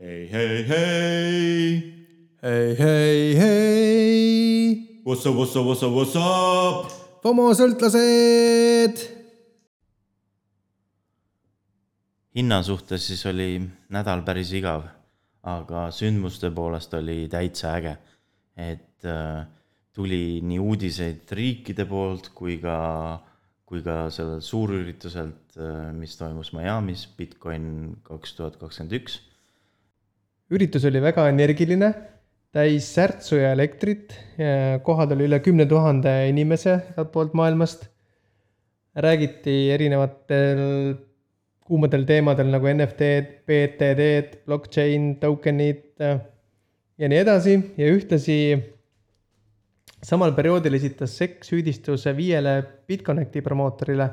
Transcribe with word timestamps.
Hey, 0.00 0.28
hey, 0.30 0.62
hey. 0.62 1.82
hei, 2.40 2.74
hei, 2.78 3.34
hei, 3.34 5.00
What's 5.02 5.26
up, 5.26 5.34
what's 5.34 5.56
up, 5.56 5.66
what's 5.66 5.82
up, 5.82 5.90
what's 5.90 6.14
up? 6.14 6.92
homosõltlased. 7.24 9.00
hinna 12.30 12.62
suhtes 12.62 13.08
siis 13.10 13.26
oli 13.26 13.58
nädal 13.90 14.22
päris 14.22 14.54
igav, 14.54 14.86
aga 15.42 15.88
sündmuste 15.90 16.54
poolest 16.54 16.94
oli 16.94 17.26
täitsa 17.26 17.74
äge. 17.80 17.98
et 18.54 19.02
äh, 19.02 19.50
tuli 19.90 20.38
nii 20.46 20.60
uudiseid 20.62 21.26
riikide 21.32 21.88
poolt 21.90 22.30
kui 22.38 22.60
ka, 22.62 23.18
kui 23.66 23.82
ka 23.82 24.04
sellelt 24.14 24.46
suurürituselt, 24.46 25.58
mis 25.98 26.14
toimus 26.14 26.54
Miami's, 26.54 27.08
Bitcoin 27.18 27.96
kaks 28.06 28.38
tuhat 28.38 28.62
kakskümmend 28.62 28.94
üks. 29.02 29.24
Üritus 30.54 30.86
oli 30.88 31.00
väga 31.02 31.26
energiline, 31.28 31.92
täis 32.54 32.88
särtsu 32.94 33.36
ja 33.36 33.52
elektrit. 33.52 34.14
kohal 34.82 35.12
oli 35.12 35.26
üle 35.28 35.40
kümne 35.44 35.66
tuhande 35.68 36.28
inimese 36.28 36.80
igalt 36.92 37.12
poolt 37.12 37.34
maailmast. 37.34 37.88
räägiti 38.98 39.70
erinevatel 39.70 40.96
kuumadel 41.62 42.04
teemadel 42.08 42.48
nagu 42.50 42.66
NFT-d, 42.66 43.44
BTD-d, 43.46 44.40
blockchain, 44.46 45.18
token'id 45.20 46.00
ja 46.98 47.08
nii 47.12 47.20
edasi 47.20 47.54
ja 47.76 47.90
ühtlasi 47.92 48.38
samal 50.02 50.32
perioodil 50.34 50.74
esitas 50.78 51.14
SEC 51.18 51.44
süüdistuse 51.46 52.14
viiele 52.16 52.62
BitConnecti 52.88 53.42
promootorile. 53.44 54.08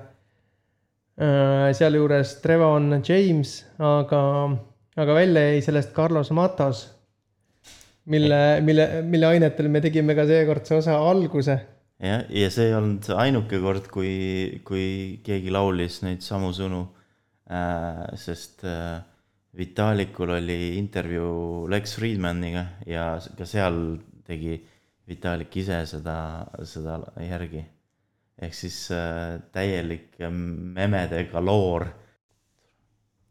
sealjuures 1.71 2.35
Trevon 2.43 2.99
James, 3.07 3.61
aga, 3.79 4.21
aga 4.95 5.15
välja 5.15 5.43
jäi 5.49 5.61
sellest 5.63 5.93
Carlos 5.95 6.31
Matos, 6.31 6.85
mille, 8.05 8.61
mille, 8.61 8.87
mille 9.03 9.31
ainetel 9.33 9.67
me 9.71 9.81
tegime 9.83 10.15
ka 10.15 10.27
seekordse 10.29 10.77
osa 10.79 10.97
alguse. 11.09 11.57
jah, 11.99 12.23
ja 12.29 12.51
see 12.51 12.69
ei 12.69 12.75
olnud 12.77 13.09
ainuke 13.15 13.59
kord, 13.63 13.89
kui, 13.91 14.61
kui 14.67 14.87
keegi 15.23 15.51
laulis 15.51 16.01
neid 16.03 16.23
samu 16.23 16.51
sõnu 16.55 16.85
äh,. 17.49 18.05
sest 18.19 18.65
äh, 18.67 19.01
Vitalikul 19.55 20.33
oli 20.35 20.75
intervjuu 20.75 21.69
Lex 21.71 21.93
Friedmaniga 21.95 22.65
ja 22.87 23.13
ka 23.37 23.47
seal 23.47 23.77
tegi 24.27 24.57
Vitalik 25.07 25.53
ise 25.61 25.77
seda, 25.87 26.17
seda 26.67 26.97
järgi. 27.23 27.63
ehk 28.35 28.55
siis 28.57 28.79
äh, 28.91 29.39
täielik 29.55 30.19
memede 30.29 31.23
galoor 31.31 31.87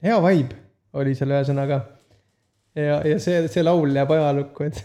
hea 0.04 0.20
vibe 0.24 0.63
oli 1.00 1.14
seal 1.18 1.34
ühesõnaga. 1.34 1.80
ja, 2.78 3.00
ja 3.06 3.18
see, 3.22 3.42
see 3.52 3.64
laul 3.64 3.94
jääb 3.94 4.14
ajalukku, 4.16 4.68
et 4.68 4.80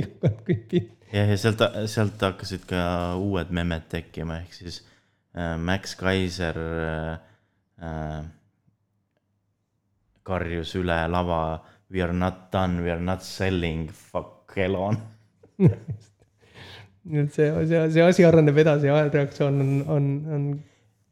iga 0.00 0.12
kord, 0.22 0.42
kui 0.46 0.82
ja, 1.12 1.24
ja 1.24 1.36
sealt, 1.40 1.62
sealt 1.90 2.26
hakkasid 2.28 2.66
ka 2.68 2.80
uued 3.20 3.52
memed 3.54 3.88
tekkima, 3.92 4.42
ehk 4.44 4.56
siis 4.56 4.82
äh, 5.36 5.56
Max 5.60 5.96
Kaiser 5.98 6.58
äh, 6.58 7.12
äh, 7.82 8.20
karjus 10.28 10.76
üle 10.78 11.02
lava 11.08 11.42
We 11.88 12.02
are 12.04 12.12
not 12.12 12.50
done, 12.52 12.82
we 12.84 12.90
are 12.92 13.00
not 13.00 13.22
selling, 13.24 13.88
fuck 13.88 14.52
Elon. 14.60 14.98
nii 17.08 17.22
et 17.22 17.32
see, 17.32 17.46
see, 17.70 17.84
see 17.94 18.04
asi 18.04 18.24
areneb 18.28 18.58
edasi 18.60 18.90
ja 18.90 18.98
ajalreaktsioon 18.98 19.62
on, 19.62 19.70
on, 19.88 20.08
on 20.34 20.42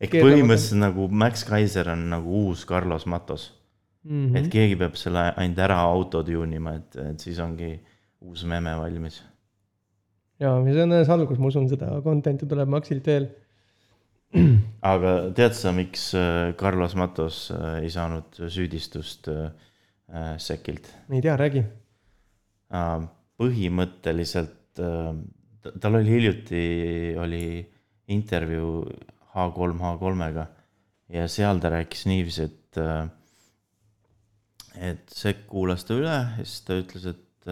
ehk 0.03 0.19
põhimõtteliselt 0.19 0.83
nagu 0.83 1.06
Max 1.08 1.47
Kaiser 1.48 1.88
on 1.94 2.03
nagu 2.12 2.42
uus 2.44 2.66
Carlos 2.69 3.06
Matos 3.08 3.48
mm. 4.06 4.16
mm 4.16 4.26
-hmm. 4.32 4.38
et 4.38 4.50
keegi 4.52 4.76
peab 4.80 4.98
selle 5.00 5.24
ainult 5.36 5.58
ära 5.66 5.78
autotune 5.86 6.56
ima, 6.56 6.76
et, 6.80 6.96
et 6.96 7.20
siis 7.20 7.38
ongi 7.42 7.72
uus 8.22 8.44
meme 8.44 8.76
valmis. 8.78 9.22
ja, 10.40 10.52
see 10.64 10.82
on 10.82 10.92
alles 10.92 11.08
algus, 11.08 11.38
ma 11.38 11.46
usun 11.46 11.68
seda 11.68 12.00
content'i 12.04 12.48
tuleb 12.48 12.68
Maxilt 12.68 13.06
veel. 13.06 13.28
aga 14.92 15.12
tead 15.36 15.54
sa, 15.54 15.72
miks 15.72 16.10
äh, 16.14 16.53
Carlos 16.58 16.94
Matos 16.94 17.50
äh, 17.50 17.82
ei 17.82 17.91
saanud 17.91 18.41
süüdistust 18.48 19.28
äh, 19.28 19.50
äh, 20.12 20.36
Sekilt? 20.38 20.91
ei 21.10 21.22
tea, 21.22 21.36
räägi. 21.36 21.64
Äh, 22.75 23.06
põhimõtteliselt 23.41 24.82
äh, 24.82 25.14
ta- 25.62 25.75
tal 25.81 26.00
oli 26.00 26.10
hiljuti, 26.10 26.64
oli 27.22 27.44
intervjuu 28.08 28.84
H3 29.34 29.78
H3-ga 29.81 30.47
ja 31.14 31.28
seal 31.31 31.60
ta 31.62 31.70
rääkis 31.70 32.06
niiviisi, 32.10 32.47
et, 32.50 32.82
et 34.76 35.12
Sekk 35.12 35.47
kuulas 35.50 35.84
ta 35.87 35.97
üle 35.97 36.12
ja 36.12 36.44
siis 36.44 36.60
ta 36.66 36.76
ütles, 36.81 37.06
et, 37.10 37.50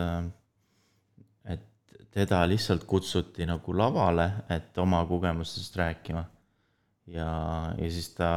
et 1.55 1.97
teda 2.15 2.43
lihtsalt 2.51 2.85
kutsuti 2.89 3.47
nagu 3.49 3.77
lavale, 3.77 4.29
et 4.53 4.77
oma 4.79 5.05
kogemustest 5.09 5.77
rääkima. 5.81 6.25
ja, 7.07 7.31
ja 7.79 7.91
siis 7.91 8.13
ta, 8.17 8.31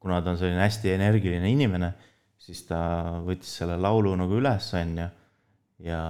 kuna 0.00 0.22
ta 0.22 0.34
on 0.34 0.40
selline 0.40 0.60
hästi 0.62 0.92
energiline 0.92 1.50
inimene, 1.50 1.92
siis 2.38 2.64
ta 2.68 2.80
võttis 3.24 3.54
selle 3.60 3.78
laulu 3.80 4.14
nagu 4.18 4.36
üles, 4.40 4.72
on 4.76 4.98
ju 5.00 5.08
ja, 5.78 6.00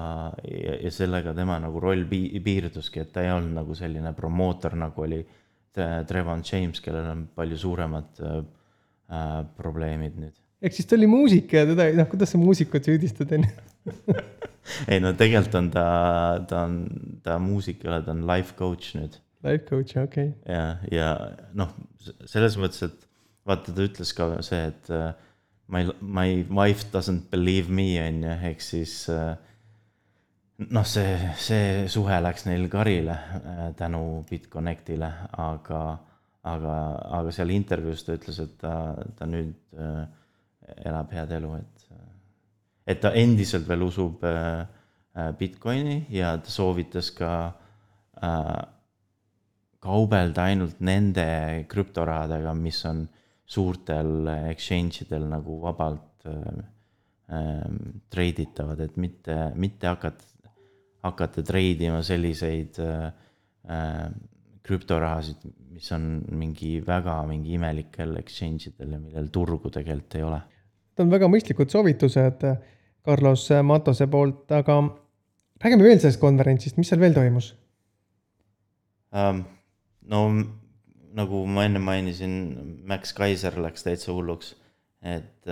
ja, 0.44 0.76
ja 0.82 0.90
sellega 0.94 1.34
tema 1.34 1.58
nagu 1.62 1.80
roll 1.82 2.06
pi- 2.10 2.40
piirduski, 2.42 3.02
et 3.02 3.12
ta 3.14 3.24
ei 3.24 3.32
olnud 3.34 3.56
nagu 3.60 3.74
selline 3.78 4.12
promootor, 4.16 4.76
nagu 4.78 5.06
oli 5.06 5.20
Tre- 5.76 6.04
Trevon 6.08 6.42
James, 6.46 6.80
kellel 6.80 7.10
on 7.10 7.26
palju 7.36 7.58
suuremad 7.60 8.22
äh, 8.24 8.36
äh, 9.12 9.38
probleemid 9.58 10.20
nüüd. 10.22 10.38
Ehk 10.62 10.76
siis 10.76 10.88
ta 10.88 10.96
oli 10.96 11.08
muusik 11.10 11.52
ja 11.56 11.66
teda, 11.68 11.90
noh, 11.98 12.08
kuidas 12.10 12.32
sa 12.34 12.40
muusikut 12.40 12.88
süüdistad, 12.88 13.32
on 13.36 13.46
ju. 13.46 14.16
ei 14.92 14.98
no 15.02 15.12
tegelikult 15.18 15.60
on 15.60 15.70
ta, 15.74 15.86
ta 16.48 16.64
on, 16.66 16.80
ta 17.24 17.38
muusik 17.42 17.84
ei 17.84 17.92
ole, 17.92 18.02
ta 18.06 18.14
on 18.16 18.26
life 18.28 18.56
coach 18.58 18.96
nüüd 18.98 19.20
Life 19.46 19.66
coach, 19.68 19.94
okei 20.00 20.32
okay.. 20.32 20.54
ja, 20.56 20.64
ja 20.90 21.10
noh, 21.54 21.74
selles 22.26 22.56
mõttes, 22.58 22.82
et 22.88 23.04
vaata, 23.46 23.74
ta 23.74 23.84
ütles 23.84 24.10
ka 24.16 24.30
see, 24.42 24.62
et 24.72 24.90
äh, 24.90 25.10
my, 25.70 25.84
my 26.00 26.40
wife 26.50 26.88
doesn't 26.92 27.28
believe 27.30 27.70
me 27.70 27.92
on 28.02 28.24
ju, 28.24 28.32
ehk 28.50 28.64
siis 28.64 28.94
äh, 29.12 29.36
noh, 30.64 30.86
see, 30.88 31.14
see 31.42 31.86
suhe 31.92 32.18
läks 32.24 32.46
neil 32.48 32.66
karile 32.72 33.14
äh, 33.14 33.62
tänu 33.78 34.24
BitConnectile, 34.30 35.12
aga, 35.46 35.82
aga, 36.48 36.76
aga 37.20 37.34
seal 37.34 37.52
intervjuus 37.54 38.06
ta 38.06 38.16
ütles, 38.18 38.40
et 38.42 38.56
ta, 38.62 38.72
ta 39.18 39.28
nüüd 39.30 39.54
äh, 39.76 40.06
elab 40.66 41.12
head 41.14 41.34
elu, 41.38 41.52
et, 41.60 41.86
et 42.86 43.02
ta 43.02 43.12
endiselt 43.18 43.66
veel 43.68 43.84
usub 43.86 44.24
äh, 44.26 44.62
äh, 45.16 45.32
Bitcoini 45.38 46.06
ja 46.14 46.36
ta 46.38 46.52
soovitas 46.52 47.12
ka 47.16 47.32
äh, 48.22 48.62
kaubelda 49.86 50.48
ainult 50.50 50.80
nende 50.84 51.26
krüptorahadega, 51.70 52.54
mis 52.58 52.80
on 52.88 53.04
suurtel 53.46 54.30
exchange 54.50 55.04
idel 55.04 55.28
nagu 55.30 55.60
vabalt 55.62 56.26
äh, 56.26 56.64
äh, 57.30 57.68
treiditavad, 58.10 58.82
et 58.82 58.96
mitte, 58.98 59.38
mitte 59.54 59.90
hakata, 59.92 60.32
hakata 61.06 61.44
treidima 61.46 62.02
selliseid 62.02 62.80
krüptorahasid, 64.66 65.40
mis 65.74 65.88
on 65.94 66.04
mingi 66.38 66.76
väga 66.86 67.16
mingi 67.26 67.56
imelikel 67.58 68.14
exchange 68.20 68.70
idel 68.70 68.94
ja 68.94 69.00
millel 69.02 69.26
turgu 69.34 69.70
tegelikult 69.74 70.14
ei 70.18 70.22
ole 70.26 70.38
Need 70.96 71.04
on 71.04 71.12
väga 71.12 71.28
mõistlikud 71.28 71.68
soovitused 71.68 72.44
Carlos 73.04 73.42
Matose 73.68 74.06
poolt, 74.08 74.48
aga 74.56 74.78
räägime 75.60 75.84
veel 75.84 75.98
sellest 76.00 76.22
konverentsist, 76.22 76.78
mis 76.80 76.88
seal 76.88 77.02
veel 77.02 77.12
toimus? 77.16 77.52
um,. 79.12 79.44
no 80.08 80.20
nagu 81.16 81.42
ma 81.48 81.64
enne 81.66 81.80
mainisin, 81.80 82.34
Max 82.88 83.12
Kaiser 83.16 83.56
läks 83.60 83.84
täitsa 83.86 84.12
hulluks, 84.12 84.54
et, 85.04 85.48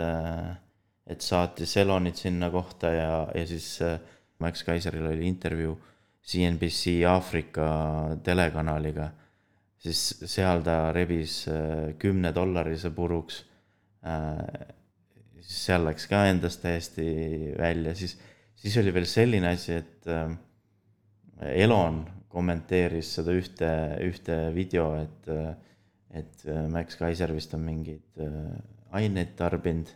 et 1.06 1.25
saatis 1.25 1.77
Elonit 1.81 2.21
sinna 2.21 2.50
kohta 2.53 2.92
ja, 2.92 3.10
ja 3.34 3.45
siis 3.48 3.68
äh, 3.84 3.98
Max 4.45 4.65
Kaiseril 4.65 5.07
oli 5.09 5.28
intervjuu 5.28 5.77
CNBC 6.24 7.03
Aafrika 7.09 7.66
telekanaliga, 8.24 9.10
siis 9.80 10.01
seal 10.24 10.65
ta 10.65 10.78
rebis 10.97 11.42
äh, 11.48 11.92
kümne 12.01 12.33
dollarise 12.36 12.92
puruks 12.97 13.42
äh, 14.04 14.74
siis 15.44 15.60
seal 15.68 15.84
läks 15.86 16.08
ka 16.10 16.24
endast 16.30 16.62
täiesti 16.64 17.06
välja, 17.58 17.94
siis, 17.98 18.16
siis 18.58 18.76
oli 18.80 18.94
veel 18.94 19.06
selline 19.08 19.52
asi, 19.54 19.78
et 19.82 20.08
äh, 20.10 20.32
Elon 21.64 22.02
kommenteeris 22.34 23.12
seda 23.18 23.34
ühte, 23.36 23.70
ühte 24.02 24.38
video, 24.54 24.88
et, 24.98 25.28
et 26.14 26.46
Max 26.72 26.98
Kaiser 26.98 27.30
vist 27.34 27.54
on 27.54 27.62
mingeid 27.66 28.22
äh, 28.22 28.48
aineid 28.94 29.36
tarbinud. 29.38 29.92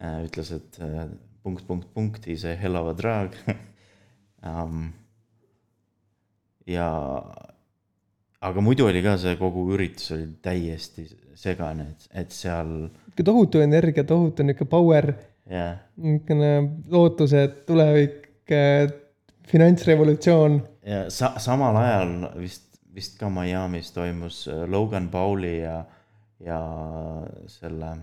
ütles, 0.00 0.50
et 0.56 0.78
äh, 0.80 1.08
punkt, 1.42 1.66
punkt, 1.66 1.90
punkt 1.94 2.26
is 2.26 2.44
a 2.44 2.54
hell 2.56 2.76
of 2.76 2.88
a 2.88 2.94
drug 2.96 3.36
um. 4.42 4.92
ja, 6.76 6.88
aga 8.40 8.62
muidu 8.64 8.86
oli 8.88 9.02
ka 9.04 9.16
see 9.20 9.36
kogu 9.36 9.66
üritus 9.74 10.12
oli 10.16 10.30
täiesti 10.42 11.04
segane, 11.34 11.90
et, 11.90 12.08
et 12.24 12.32
seal 12.34 12.88
ikka 13.12 13.26
tohutu 13.26 13.60
energia, 13.64 14.04
tohutu 14.04 14.46
niisugune 14.46 14.70
power 14.70 15.12
jah, 15.50 15.78
niisugune 15.96 16.52
lootused, 16.90 17.62
tulevik, 17.66 18.26
finantsrevolutsioon. 19.50 20.60
ja 20.86 21.04
sa-, 21.10 21.36
samal 21.38 21.76
ajal 21.76 22.14
vist, 22.40 22.80
vist 22.94 23.18
ka 23.18 23.30
Miami's 23.30 23.92
toimus 23.94 24.46
äh, 24.48 24.64
Logan 24.70 25.08
Pauli 25.08 25.58
ja, 25.60 25.84
ja 26.40 26.60
selle 27.46 27.96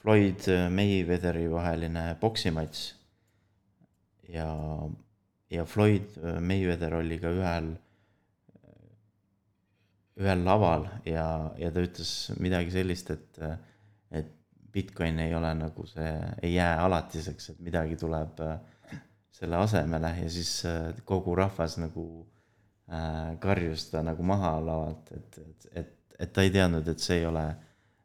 Floyd 0.00 0.48
Mayweatheri 0.70 1.50
vaheline 1.50 2.16
poksimatš. 2.20 2.94
ja, 4.28 4.48
ja 5.50 5.64
Floyd 5.64 6.16
Mayweather 6.40 6.94
oli 6.94 7.18
ka 7.18 7.32
ühel, 7.36 7.74
ühel 10.20 10.44
laval 10.44 10.86
ja, 11.08 11.26
ja 11.58 11.70
ta 11.72 11.84
ütles 11.84 12.10
midagi 12.42 12.74
sellist, 12.74 13.10
et, 13.14 13.40
et 14.12 14.34
Bitcoin 14.72 15.18
ei 15.24 15.32
ole 15.34 15.52
nagu 15.58 15.86
see, 15.88 16.10
ei 16.42 16.54
jää 16.54 16.74
alatiseks, 16.84 17.52
et 17.54 17.62
midagi 17.64 17.96
tuleb 18.00 18.42
äh, 18.46 18.58
selle 19.34 19.58
asemele 19.60 20.12
ja 20.20 20.28
siis 20.30 20.52
äh, 20.68 20.92
kogu 21.08 21.34
rahvas 21.38 21.78
nagu 21.80 22.04
äh, 22.90 23.38
karjus 23.42 23.88
ta 23.90 24.04
nagu 24.06 24.26
maha 24.26 24.52
lavalt, 24.66 25.10
et, 25.16 25.40
et, 25.40 25.66
et, 25.82 25.96
et 26.20 26.32
ta 26.32 26.44
ei 26.46 26.52
teadnud, 26.54 26.86
et 26.92 27.02
see 27.02 27.22
ei 27.22 27.26
ole, 27.30 27.46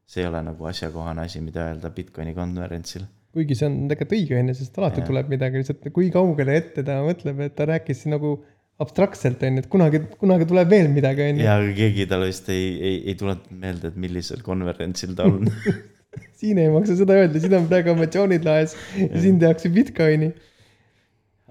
see 0.07 0.23
ei 0.23 0.31
ole 0.31 0.41
nagu 0.47 0.71
asjakohane 0.71 1.27
asi, 1.27 1.43
mida 1.43 1.67
öelda 1.69 1.91
Bitcoini 1.93 2.33
konverentsil. 2.37 3.05
kuigi 3.35 3.57
see 3.59 3.67
on 3.67 3.81
tegelikult 3.91 4.15
õige 4.15 4.39
onju, 4.39 4.57
sest 4.57 4.77
alati 4.79 5.03
Jah. 5.03 5.09
tuleb 5.11 5.31
midagi, 5.35 5.59
lihtsalt 5.59 5.89
kui 5.93 6.07
kaugele 6.13 6.55
ette 6.61 6.85
ta 6.87 7.01
mõtleb, 7.03 7.43
et 7.45 7.57
ta 7.57 7.67
rääkis 7.67 8.05
nagu 8.07 8.37
abstraktselt 8.83 9.43
onju, 9.47 9.63
et 9.63 9.67
kunagi, 9.71 10.01
kunagi 10.19 10.47
tuleb 10.49 10.71
veel 10.71 10.89
midagi 10.91 11.29
onju. 11.29 11.43
ja 11.45 11.57
aga 11.61 11.73
keegi 11.77 12.07
talle 12.11 12.29
vist 12.31 12.49
ei, 12.51 12.71
ei, 12.75 12.95
ei 13.11 13.19
tuletanud 13.19 13.59
meelde, 13.61 13.91
et 13.91 13.99
millisel 14.05 14.41
konverentsil 14.45 15.13
ta 15.15 15.27
on 15.31 15.47
siin 16.39 16.59
ei 16.59 16.71
maksa 16.73 16.97
seda 16.99 17.15
öelda, 17.19 17.39
siin 17.39 17.55
on 17.59 17.69
praegu 17.71 17.93
emotsioonid 17.95 18.47
laes 18.47 18.75
ja 18.99 19.21
siin 19.21 19.39
tehakse 19.39 19.71
Bitcoini. 19.75 20.31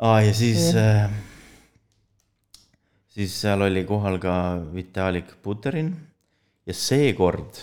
aa, 0.05 0.19
ja 0.27 0.35
siis 0.37 0.67
äh,, 0.77 1.09
siis 3.15 3.37
seal 3.41 3.65
oli 3.65 3.87
kohal 3.89 4.21
ka 4.23 4.35
Vitalik 4.75 5.37
Buterin 5.45 5.95
ja 6.67 6.77
seekord 6.77 7.63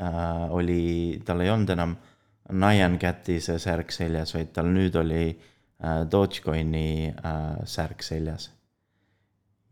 äh, 0.00 0.46
oli, 0.54 1.20
tal 1.26 1.42
ei 1.42 1.50
olnud 1.50 1.74
enam 1.74 1.96
Nyan 2.50 2.98
Cati 2.98 3.38
see 3.42 3.58
särk 3.62 3.92
seljas, 3.94 4.34
vaid 4.34 4.50
tal 4.54 4.70
nüüd 4.70 4.96
oli 4.98 5.26
äh, 5.30 6.00
Dogecoini 6.10 7.12
äh, 7.12 7.60
särk 7.64 8.02
seljas. 8.02 8.50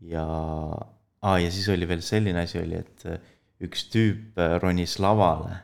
ja, 0.01 0.25
aa 1.21 1.39
ja 1.39 1.49
siis 1.51 1.67
oli 1.73 1.87
veel 1.89 2.03
selline 2.05 2.45
asi 2.45 2.61
oli, 2.61 2.79
et 2.79 3.05
äh, 3.09 3.19
üks 3.65 3.87
tüüp 3.93 4.39
äh, 4.39 4.55
ronis 4.63 4.97
lavale 5.03 5.59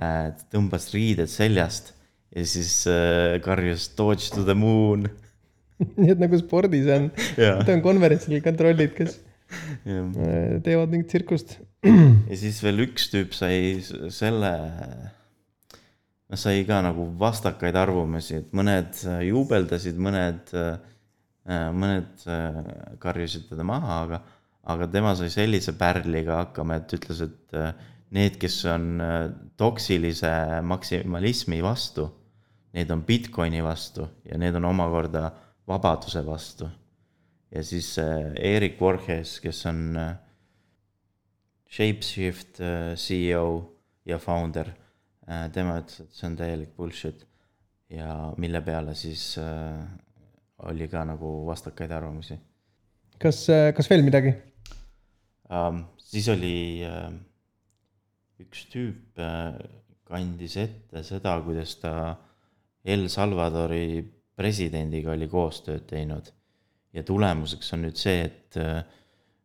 äh,, 0.00 0.30
tõmbas 0.52 0.90
riided 0.94 1.30
seljast 1.32 1.94
ja 2.34 2.44
siis 2.46 2.84
äh, 2.90 3.38
karjus 3.44 3.90
Dodge 3.96 4.30
to 4.34 4.44
the 4.46 4.54
moon. 4.54 5.08
nii 6.00 6.12
et 6.14 6.20
nagu 6.20 6.38
spordis 6.40 6.86
on, 6.92 7.10
Jaa. 7.40 7.60
on 7.64 7.82
konverentsil 7.84 8.40
kontrollid, 8.44 8.94
kes 8.96 9.18
ja 9.84 10.02
äh, 10.04 10.60
teevad 10.64 10.92
mingit 10.92 11.10
tsirkust. 11.10 11.56
siis 12.42 12.60
veel 12.64 12.84
üks 12.86 13.08
tüüp 13.12 13.34
sai 13.36 13.80
selle, 14.12 14.52
noh, 15.72 16.38
sai 16.38 16.62
ka 16.68 16.80
nagu 16.84 17.08
vastakaid 17.20 17.78
arvamusi, 17.78 18.40
et 18.42 18.54
mõned 18.56 19.02
äh, 19.08 19.24
juubeldasid, 19.30 19.98
mõned, 20.00 20.54
mõned 21.48 22.24
äh, 22.28 22.60
karjusid 23.00 23.48
teda 23.50 23.64
maha, 23.66 24.00
aga, 24.04 24.20
aga 24.72 24.88
tema 24.92 25.14
sai 25.18 25.30
sellise 25.32 25.74
pärliga 25.78 26.42
hakkama, 26.42 26.80
et 26.80 26.96
ütles, 26.98 27.22
et 27.24 27.56
äh, 27.56 27.70
need, 28.16 28.36
kes 28.40 28.58
on 28.70 28.90
äh, 29.04 29.20
toksilise 29.60 30.32
maksimalismi 30.66 31.62
vastu, 31.64 32.08
need 32.76 32.90
on 32.92 33.02
Bitcoini 33.06 33.62
vastu 33.64 34.06
ja 34.28 34.38
need 34.38 34.54
on 34.58 34.68
omakorda 34.68 35.30
vabaduse 35.68 36.22
vastu. 36.26 36.68
ja 37.50 37.62
siis 37.64 37.98
äh, 37.98 38.32
Erik 38.36 38.78
Borges, 38.78 39.40
kes 39.40 39.64
on 39.66 39.96
äh, 39.96 40.12
Shapeshift 41.70 42.60
äh, 42.60 42.94
CEO 42.96 43.76
ja 44.04 44.18
founder, 44.18 44.72
tema 45.54 45.76
ütles, 45.78 46.00
et 46.02 46.14
see 46.16 46.26
on 46.26 46.32
täielik 46.34 46.72
bullshit 46.74 47.20
ja 47.90 48.32
mille 48.38 48.60
peale 48.66 48.94
siis 48.98 49.38
äh, 49.38 49.82
oli 50.68 50.88
ka 50.88 51.04
nagu 51.08 51.40
vastakaid 51.46 51.92
arvamusi 51.92 52.36
kas, 53.20 53.44
kas 53.76 53.90
veel 53.90 54.04
midagi? 54.06 54.34
um,. 55.50 55.84
siis 56.10 56.28
oli 56.32 56.82
uh, 56.86 57.10
üks 58.42 58.64
tüüp 58.72 59.20
uh, 59.20 59.58
kandis 60.10 60.56
ette 60.58 61.04
seda, 61.06 61.36
kuidas 61.44 61.76
ta 61.82 61.92
El 62.82 63.06
Salvadori 63.12 64.00
presidendiga 64.40 65.12
oli 65.12 65.28
koostööd 65.28 65.84
teinud. 65.90 66.32
ja 66.96 67.04
tulemuseks 67.06 67.76
on 67.76 67.86
nüüd 67.86 68.00
see, 68.00 68.24
et 68.24 68.58
uh, 68.58 68.80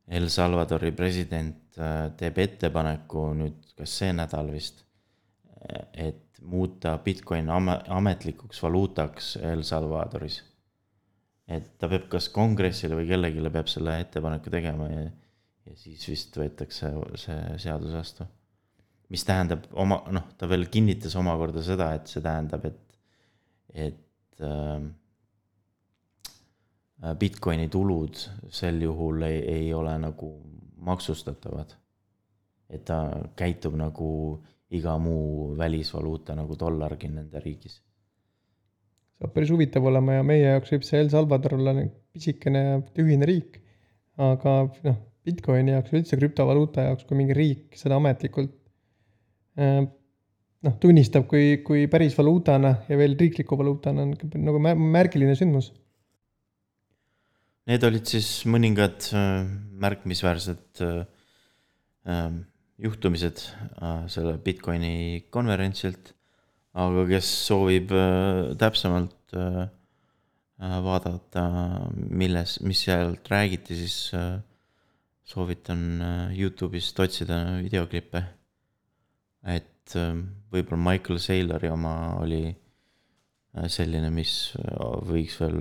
El 0.08 0.30
Salvadori 0.30 0.92
president 0.94 1.78
teeb 2.16 2.38
ettepaneku 2.40 3.24
nüüd, 3.36 3.72
kas 3.76 3.96
see 4.00 4.12
nädal 4.14 4.52
vist, 4.54 4.84
et 5.92 6.38
muuta 6.46 6.94
Bitcoin 7.04 7.50
ame- 7.50 7.82
ametlikuks 7.92 8.62
valuutaks 8.64 9.32
El 9.42 9.66
Salvadoris 9.66 10.38
et 11.48 11.68
ta 11.80 11.90
peab 11.90 12.08
kas 12.10 12.30
kongressile 12.34 12.98
või 12.98 13.08
kellelegi 13.10 13.54
peab 13.54 13.70
selle 13.70 14.00
ettepaneku 14.02 14.54
tegema 14.54 14.90
ja, 14.90 15.06
ja 15.68 15.78
siis 15.78 16.08
vist 16.10 16.38
võetakse 16.40 16.92
see 17.22 17.38
seadus 17.62 17.94
vastu. 17.94 18.26
mis 19.14 19.24
tähendab 19.24 19.68
oma, 19.74 20.02
noh, 20.12 20.32
ta 20.38 20.50
veel 20.50 20.66
kinnitas 20.74 21.16
omakorda 21.16 21.62
seda, 21.62 21.92
et 21.94 22.10
see 22.10 22.24
tähendab, 22.26 22.66
et, 22.66 23.00
et 23.74 24.42
äh, 24.42 24.82
Bitcoini 27.20 27.70
tulud 27.70 28.18
sel 28.50 28.82
juhul 28.82 29.28
ei, 29.28 29.40
ei 29.52 29.74
ole 29.74 29.94
nagu 30.02 30.32
maksustatavad. 30.86 31.76
et 32.70 32.82
ta 32.86 32.98
käitub 33.38 33.76
nagu 33.78 34.10
iga 34.74 34.98
muu 34.98 35.54
välisvaluuta 35.58 36.34
nagu 36.36 36.56
dollargi 36.58 37.12
nende 37.14 37.40
riigis 37.40 37.76
saab 39.20 39.34
päris 39.36 39.52
huvitav 39.54 39.86
olema 39.88 40.18
ja 40.18 40.24
meie 40.28 40.44
jaoks 40.44 40.74
võib 40.76 40.86
see 40.88 41.02
El 41.04 41.12
Salvador 41.14 41.58
olla 41.58 41.76
pisikene 42.16 42.64
tühine 42.96 43.28
riik. 43.30 43.62
aga 44.16 44.56
noh, 44.88 44.98
Bitcoini 45.26 45.74
jaoks, 45.74 45.94
üldse 45.98 46.18
krüptovaluuta 46.20 46.86
jaoks, 46.86 47.06
kui 47.08 47.18
mingi 47.18 47.36
riik 47.36 47.76
seda 47.80 47.98
ametlikult 48.00 48.54
äh, 49.60 49.82
noh, 50.66 50.76
tunnistab 50.82 51.28
kui, 51.30 51.60
kui 51.66 51.88
päris 51.92 52.16
valuutana 52.18 52.76
ja 52.90 53.00
veel 53.00 53.18
riikliku 53.20 53.58
valuutana 53.60 54.06
on 54.06 54.14
nagu 54.46 54.62
mä- 54.62 54.78
märgiline 54.78 55.36
sündmus. 55.38 55.72
Need 57.66 57.84
olid 57.88 58.06
siis 58.06 58.30
mõningad 58.50 59.10
äh, 59.18 59.48
märkimisväärsed 59.82 60.84
äh, 60.86 62.28
juhtumised 62.86 63.42
selle 64.12 64.36
Bitcoini 64.44 65.26
konverentsilt. 65.34 66.15
Aga 66.76 67.06
kes 67.08 67.28
soovib 67.48 67.94
äh, 67.96 68.52
täpsemalt 68.60 69.36
äh, 69.36 69.64
äh, 70.60 70.78
vaadata, 70.84 71.46
milles, 71.96 72.60
mis 72.68 72.84
sealt 72.88 73.32
räägiti, 73.32 73.78
siis 73.80 74.12
soovitan 75.26 75.82
Youtube'ist 76.36 77.00
otsida 77.02 77.40
videoklippe. 77.64 78.24
et 79.46 79.94
võib-olla 80.52 80.82
Michael 80.82 81.20
Saylori 81.22 81.70
oma 81.70 82.18
oli 82.18 82.50
selline, 83.70 84.10
mis 84.10 84.56
võiks 85.06 85.36
veel 85.40 85.60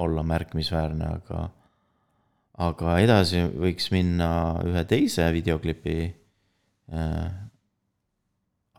olla 0.00 0.24
märkimisväärne, 0.24 1.10
aga, 1.18 1.42
aga 2.64 2.96
edasi 3.04 3.44
võiks 3.52 3.90
minna 3.92 4.30
ühe 4.64 4.84
teise 4.88 5.28
videoklipi 5.36 5.98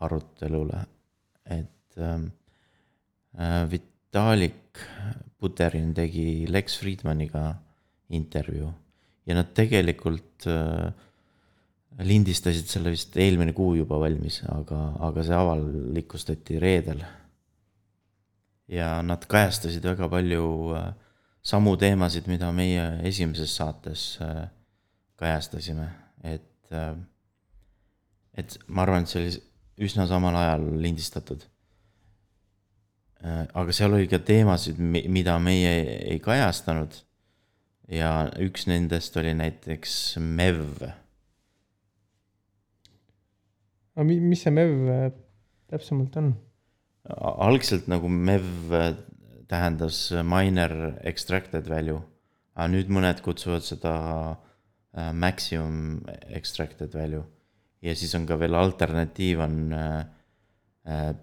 arutelule, 0.02 0.82
et 1.50 1.98
ähm, 1.98 2.30
äh, 3.38 3.64
Vitalik 3.70 4.80
Buterin 5.40 5.92
tegi 5.94 6.46
Lex 6.48 6.78
Friedmaniga 6.80 7.54
intervjuu 8.10 8.70
ja 9.26 9.34
nad 9.34 9.52
tegelikult 9.54 10.46
äh, 10.50 10.92
lindistasid 12.04 12.68
selle 12.68 12.92
vist 12.92 13.16
eelmine 13.16 13.54
kuu 13.56 13.74
juba 13.78 13.98
valmis, 14.00 14.42
aga, 14.52 14.80
aga 15.08 15.24
see 15.24 15.36
avalikustati 15.36 16.60
reedel. 16.60 17.02
Ja 18.68 18.96
nad 19.06 19.24
kajastasid 19.30 19.84
väga 19.86 20.08
palju 20.10 20.46
äh, 20.76 20.88
samu 21.46 21.76
teemasid, 21.80 22.26
mida 22.30 22.50
meie 22.52 22.84
esimeses 23.06 23.54
saates 23.56 24.06
äh, 24.24 24.46
kajastasime, 25.16 25.88
et 26.26 26.74
äh, 26.74 26.96
et 28.36 28.58
ma 28.68 28.84
arvan, 28.84 29.06
et 29.06 29.08
see 29.08 29.22
oli 29.22 29.36
üsna 29.78 30.06
samal 30.06 30.36
ajal 30.36 30.68
lindistatud. 30.82 31.44
aga 33.26 33.72
seal 33.72 33.92
oli 33.96 34.06
ka 34.08 34.18
teemasid, 34.18 34.78
mida 34.78 35.38
meie 35.38 35.72
ei 36.12 36.18
kajastanud. 36.20 37.02
ja 37.88 38.30
üks 38.42 38.66
nendest 38.66 39.16
oli 39.16 39.34
näiteks 39.34 40.16
MEV 40.18 40.86
aga 43.96 44.04
mi- 44.04 44.20
mis 44.20 44.42
see 44.44 44.52
MEV, 44.52 45.12
täpsemalt 45.72 46.16
on. 46.20 46.34
algselt 47.08 47.86
nagu 47.88 48.08
MEV 48.10 48.74
tähendas 49.48 50.10
minor 50.26 50.98
extracted 51.06 51.68
value, 51.70 52.00
aga 52.56 52.66
nüüd 52.72 52.90
mõned 52.90 53.22
kutsuvad 53.22 53.62
seda 53.62 53.94
äh, 54.34 55.12
maximum 55.14 56.02
extracted 56.34 56.92
value. 56.92 57.22
Ja 57.82 57.94
siis 57.94 58.14
on 58.18 58.26
ka 58.26 58.38
veel 58.40 58.56
alternatiiv 58.56 59.40
on 59.44 59.56
äh, 59.76 60.00
äh, 60.86 61.14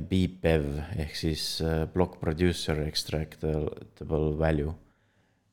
BPEV 0.00 0.66
ehk 1.04 1.16
siis 1.16 1.60
äh, 1.64 1.84
block 1.92 2.18
producer 2.20 2.80
extractable 2.86 4.38
value. 4.38 4.74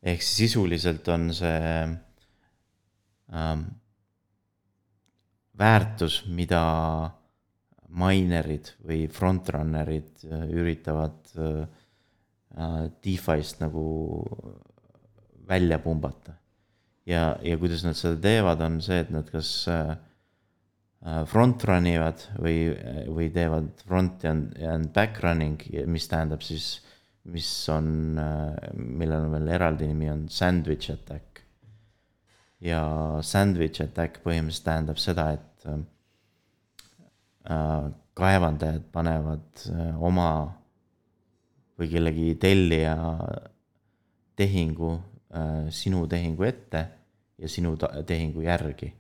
ehk 0.02 0.22
sisuliselt 0.26 1.08
on 1.14 1.30
see 1.34 1.62
ähm, 3.32 3.66
väärtus, 5.58 6.24
mida 6.28 6.62
minerid 7.92 8.72
või 8.88 9.06
frontrunner'id 9.12 10.26
äh, 10.26 10.46
üritavad 10.56 11.34
äh, 11.36 11.66
äh, 12.56 12.86
DeFi'st 13.04 13.62
nagu 13.64 13.86
välja 15.48 15.80
pumbata. 15.84 16.38
Ja, 17.10 17.36
ja 17.44 17.58
kuidas 17.62 17.86
nad 17.86 17.98
seda 18.00 18.20
teevad, 18.22 18.62
on 18.66 18.80
see, 18.84 19.02
et 19.04 19.12
nad 19.14 19.30
kas 19.32 19.52
front 21.32 21.64
run 21.66 21.88
ivad 21.90 22.22
või, 22.38 22.58
või 23.10 23.32
teevad 23.34 23.72
front 23.88 24.26
and, 24.30 24.54
back 24.94 25.18
running, 25.24 25.64
mis 25.90 26.06
tähendab 26.12 26.44
siis, 26.46 26.76
mis 27.26 27.50
on, 27.74 28.20
millel 28.76 29.26
on 29.26 29.34
veel 29.34 29.50
eraldi 29.58 29.90
nimi, 29.90 30.12
on 30.14 30.28
sandwich 30.30 30.94
attack. 30.94 31.42
ja 32.62 32.84
sandwich 33.26 33.82
attack 33.82 34.22
põhimõtteliselt 34.22 34.68
tähendab 34.68 35.02
seda, 35.02 35.32
et 35.34 35.66
Äh, 37.42 37.90
kaevandajad 38.14 38.84
panevad 38.94 39.64
äh, 39.74 40.04
oma 40.04 40.54
või 41.80 41.88
kellegi 41.90 42.36
tellija 42.38 42.94
tehingu 44.38 44.92
äh, 44.94 45.11
sinu 45.72 46.06
tehingu 46.12 46.44
ette 46.44 46.82
ja 47.40 47.50
sinu 47.50 47.78
tehingu 48.08 48.42
järgi. 48.44 48.92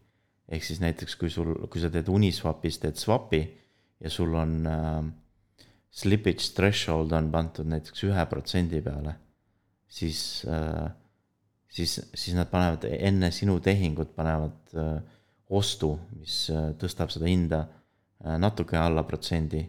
ehk 0.51 0.63
siis 0.63 0.79
näiteks, 0.79 1.15
kui 1.15 1.29
sul, 1.29 1.53
kui 1.71 1.81
sa 1.81 1.89
teed 1.91 2.07
Uniswapis, 2.11 2.79
teed 2.79 2.95
swap'i 2.99 3.41
ja 3.99 4.09
sul 4.09 4.33
on 4.35 4.55
äh, 4.67 5.03
slippage 5.91 6.53
threshold 6.55 7.11
on 7.11 7.29
pandud 7.31 7.67
näiteks 7.67 8.03
ühe 8.07 8.25
protsendi 8.31 8.81
peale, 8.81 9.15
siis 9.87 10.45
äh,, 10.47 10.87
siis, 11.67 11.99
siis 12.13 12.35
nad 12.35 12.49
panevad 12.51 12.87
enne 12.91 13.31
sinu 13.31 13.59
tehingut, 13.59 14.15
panevad 14.15 14.75
äh, 14.75 14.97
ostu, 15.51 15.97
mis 16.19 16.45
äh, 16.51 16.71
tõstab 16.79 17.11
seda 17.11 17.27
hinda 17.27 17.65
Äh, 18.23 18.37
natuke 18.37 18.77
alla 18.77 19.01
protsendi 19.03 19.61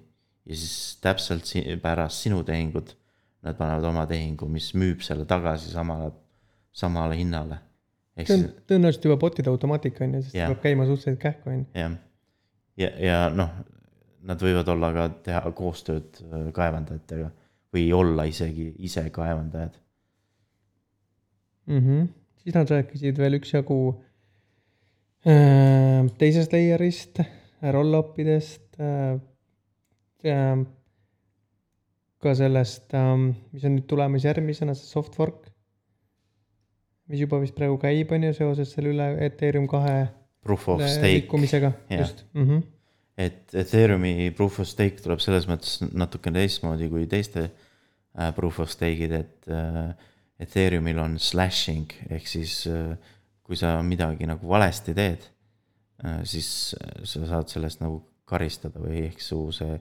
ja 0.45 0.57
siis 0.57 0.99
täpselt 1.01 1.49
pärast 1.81 2.27
sinu 2.27 2.43
tehingut 2.45 2.91
nad 3.43 3.57
panevad 3.57 3.87
oma 3.89 4.03
tehingu, 4.07 4.45
mis 4.51 4.75
müüb 4.77 5.01
selle 5.03 5.25
tagasi 5.25 5.71
samale, 5.73 6.11
samale 6.73 7.17
hinnale. 7.19 7.59
see 8.23 8.37
on 8.37 8.49
tõenäoliselt 8.69 9.07
juba 9.09 9.19
bot'ide 9.21 9.51
automaatika 9.53 10.05
on 10.05 10.19
ju, 10.19 10.23
sest 10.25 10.37
yeah. 10.37 10.51
peab 10.53 10.63
käima 10.65 10.87
suhteliselt 10.89 11.21
kähku 11.21 11.51
on 11.51 11.61
ju. 11.61 11.67
jah, 11.75 11.95
ja, 12.77 12.89
ja, 12.89 12.91
ja 13.07 13.21
noh, 13.33 13.53
nad 14.29 14.43
võivad 14.45 14.69
olla 14.73 14.93
ka 14.97 15.07
teha 15.29 15.53
koostööd 15.57 16.21
äh, 16.27 16.49
kaevandajatega 16.55 17.31
või 17.73 17.87
olla 17.97 18.27
isegi 18.29 18.69
ise 18.85 19.07
kaevandajad 19.11 19.79
mm. 21.67 21.79
-hmm. 21.79 22.09
siis 22.45 22.59
nad 22.59 22.75
rääkisid 22.77 23.19
veel 23.19 23.41
üksjagu 23.41 23.81
äh, 25.27 26.05
teisest 26.19 26.53
layer'ist 26.53 27.25
roll-up 27.73 28.19
idest 28.19 28.81
äh,, 28.81 29.21
ka 32.23 32.35
sellest, 32.39 32.93
ähm, 32.95 33.33
mis 33.53 33.65
on 33.67 33.77
nüüd 33.77 33.89
tulemas 33.91 34.25
järgmisena, 34.27 34.77
see 34.79 34.87
soft 34.87 35.17
fork, 35.19 35.49
mis 37.13 37.23
juba 37.23 37.41
vist 37.43 37.57
praegu 37.57 37.79
käib, 37.81 38.13
on 38.15 38.29
ju, 38.29 38.35
seoses 38.37 38.73
selle 38.75 38.93
üle 38.95 39.09
Ethereum 39.27 39.69
kahe 39.71 40.07
proof 40.43 40.69
of 40.73 40.83
stake 40.83 41.21
liikumisega, 41.21 41.73
just 41.93 42.25
mm. 42.33 42.47
-hmm. 42.49 42.63
et 43.17 43.55
Ethereumi 43.55 44.31
proof 44.37 44.61
of 44.61 44.69
stake 44.69 45.03
tuleb 45.05 45.21
selles 45.23 45.47
mõttes 45.51 45.83
natukene 45.93 46.41
teistmoodi 46.41 46.89
kui 46.91 47.07
teiste 47.07 47.45
äh, 47.49 48.33
proof 48.35 48.61
of 48.65 48.71
stake'id, 48.71 49.13
et 49.13 49.49
äh, 49.49 49.93
Ethereumil 50.43 50.99
on 50.99 51.19
slashing 51.19 51.93
ehk 52.11 52.27
siis 52.27 52.67
äh, 52.67 52.97
kui 53.43 53.57
sa 53.57 53.77
midagi 53.83 54.27
nagu 54.27 54.49
valesti 54.49 54.95
teed 54.95 55.29
siis 56.27 56.75
sa 57.05 57.21
saad 57.29 57.47
sellest 57.47 57.79
nagu 57.79 58.01
karistada 58.27 58.81
või 58.83 59.05
ehk 59.07 59.21
su 59.23 59.39
see, 59.55 59.77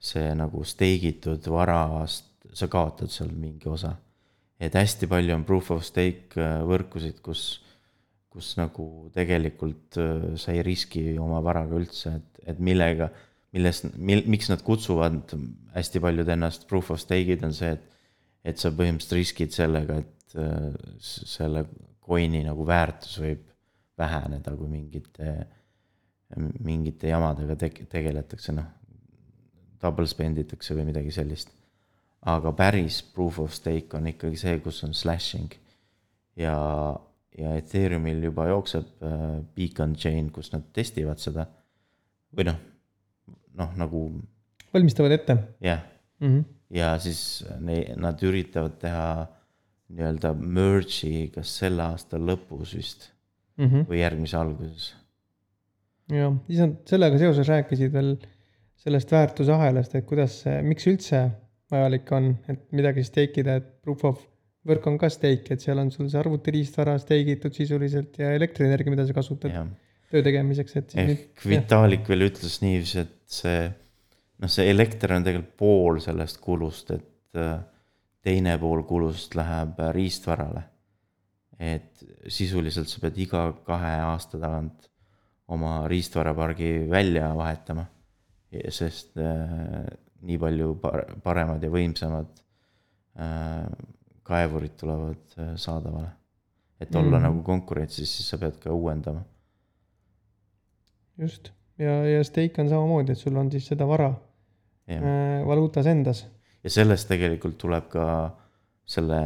see 0.00 0.30
nagu 0.38 0.62
steigitud 0.64 1.44
varast, 1.52 2.30
sa 2.56 2.68
kaotad 2.72 3.12
seal 3.12 3.32
mingi 3.36 3.68
osa. 3.68 3.92
Et 4.62 4.78
hästi 4.78 5.08
palju 5.10 5.34
on 5.34 5.44
proof 5.48 5.72
of 5.74 5.84
stake 5.86 6.38
äh, 6.38 6.60
võrkusid, 6.68 7.20
kus, 7.24 7.60
kus 8.32 8.54
nagu 8.60 8.88
tegelikult 9.14 9.98
sa 10.40 10.54
ei 10.54 10.62
riski 10.64 11.10
oma 11.20 11.42
varaga 11.44 11.76
üldse, 11.76 12.14
et, 12.20 12.44
et 12.54 12.60
millega, 12.62 13.10
milles, 13.52 13.82
mil-, 13.96 14.24
miks 14.30 14.48
nad 14.52 14.62
kutsuvad 14.64 15.34
hästi 15.74 16.00
paljud 16.00 16.30
ennast 16.32 16.68
proof 16.70 16.94
of 16.94 17.02
stake'id, 17.02 17.44
on 17.44 17.56
see, 17.56 17.74
et 17.76 17.88
et 18.42 18.58
sa 18.58 18.72
põhimõtteliselt 18.74 19.18
riskid 19.20 19.54
sellega, 19.54 20.00
et 20.02 20.36
selle 21.04 21.66
coin'i 22.02 22.42
nagu 22.44 22.66
väärtus 22.66 23.18
võib 23.22 23.42
väheneda, 23.98 24.54
kui 24.58 24.70
mingite, 24.70 25.34
mingite 26.64 27.12
jamadega 27.12 27.56
te-, 27.60 27.86
tegeletakse, 27.90 28.54
noh. 28.56 28.70
Double 29.82 30.06
spend 30.06 30.38
itakse 30.38 30.76
või 30.78 30.86
midagi 30.92 31.10
sellist. 31.14 31.50
Aga 32.22 32.52
päris 32.54 33.00
proof 33.02 33.40
of 33.42 33.54
stake 33.54 33.96
on 33.98 34.06
ikkagi 34.10 34.38
see, 34.38 34.58
kus 34.62 34.82
on 34.86 34.94
slashing. 34.94 35.50
ja, 36.36 36.54
ja 37.38 37.54
Ethereumil 37.58 38.22
juba 38.28 38.46
jookseb 38.48 39.04
äh, 39.04 39.40
beacon 39.56 39.96
chain, 39.96 40.30
kus 40.30 40.52
nad 40.52 40.68
testivad 40.72 41.20
seda. 41.22 41.46
või 42.36 42.48
noh, 42.48 42.58
noh 43.58 43.76
nagu. 43.76 44.02
valmistavad 44.74 45.18
ette. 45.18 45.36
jah 45.60 45.82
mm 46.20 46.28
-hmm., 46.28 46.44
ja 46.70 46.98
siis 46.98 47.44
ne-, 47.60 47.94
nad 47.96 48.22
üritavad 48.22 48.78
teha 48.80 49.26
nii-öelda 49.92 50.32
merge'i 50.34 51.28
kas 51.34 51.58
selle 51.58 51.82
aasta 51.82 52.16
lõpus 52.16 52.76
vist 52.76 53.10
mm 53.58 53.66
-hmm. 53.66 53.88
või 53.88 54.00
järgmise 54.00 54.36
alguses. 54.36 54.94
jah, 56.08 56.32
siis 56.46 56.60
nad 56.60 56.78
sellega 56.86 57.18
seoses 57.18 57.48
rääkisid 57.48 57.92
veel 57.92 58.16
sellest 58.82 59.12
väärtusahelast, 59.12 59.94
et 59.94 60.06
kuidas 60.06 60.40
see, 60.42 60.62
miks 60.62 60.86
üldse 60.86 61.30
vajalik 61.72 62.12
on, 62.16 62.32
et 62.52 62.66
midagi 62.76 63.04
stake 63.06 63.42
ida, 63.42 63.58
et 63.60 63.70
proof 63.84 64.04
of 64.08 64.20
work 64.68 64.86
on 64.86 64.98
ka 65.00 65.10
stake, 65.10 65.54
et 65.54 65.64
seal 65.64 65.80
on 65.82 65.90
sul 65.94 66.10
see 66.10 66.20
arvutiriistvara 66.20 66.98
stake 67.02 67.38
itud 67.38 67.56
sisuliselt 67.56 68.20
ja 68.22 68.30
elektrienergia, 68.36 68.94
mida 68.94 69.06
sa 69.08 69.16
kasutad 69.16 69.54
ja. 69.54 69.64
töö 70.12 70.22
tegemiseks, 70.24 70.76
et. 70.78 70.96
ehk 71.02 71.46
Vitalik 71.48 72.06
veel 72.12 72.28
ütles 72.28 72.60
niiviisi, 72.62 73.06
et 73.06 73.40
see 73.40 73.62
noh, 73.66 74.52
see 74.52 74.68
elekter 74.70 75.16
on 75.16 75.26
tegelikult 75.26 75.56
pool 75.58 76.02
sellest 76.04 76.38
kulust, 76.44 76.94
et 76.94 77.40
äh, 77.40 77.56
teine 78.22 78.54
pool 78.62 78.84
kulust 78.86 79.34
läheb 79.38 79.80
riistvarale 79.96 80.68
et 81.62 82.02
sisuliselt 82.32 82.90
sa 82.90 83.00
pead 83.02 83.18
iga 83.22 83.44
kahe 83.66 83.94
aasta 84.08 84.40
tagant 84.40 84.88
oma 85.52 85.82
riistvarapargi 85.90 86.88
välja 86.90 87.32
vahetama. 87.36 87.86
sest 88.68 89.16
äh, 89.16 89.86
nii 90.22 90.38
palju 90.38 90.74
paremad 91.24 91.62
ja 91.62 91.70
võimsamad 91.72 92.28
äh, 93.20 93.64
kaevurid 94.26 94.76
tulevad 94.80 95.38
äh, 95.38 95.54
saadavale. 95.56 96.10
et 96.82 96.94
olla 96.98 97.18
mm. 97.18 97.22
nagu 97.22 97.42
konkurentsis, 97.46 98.10
siis 98.10 98.28
sa 98.28 98.38
pead 98.38 98.56
ka 98.58 98.72
uuendama. 98.74 99.22
just, 101.18 101.52
ja, 101.78 102.02
ja 102.06 102.24
stake 102.24 102.62
on 102.62 102.68
samamoodi, 102.68 103.12
et 103.12 103.18
sul 103.18 103.36
on 103.36 103.50
siis 103.50 103.66
seda 103.70 103.86
vara 103.86 104.12
äh, 104.90 105.42
valuutas 105.46 105.86
endas. 105.86 106.26
ja 106.64 106.70
sellest 106.70 107.08
tegelikult 107.08 107.58
tuleb 107.58 107.90
ka 107.90 108.06
selle 108.86 109.22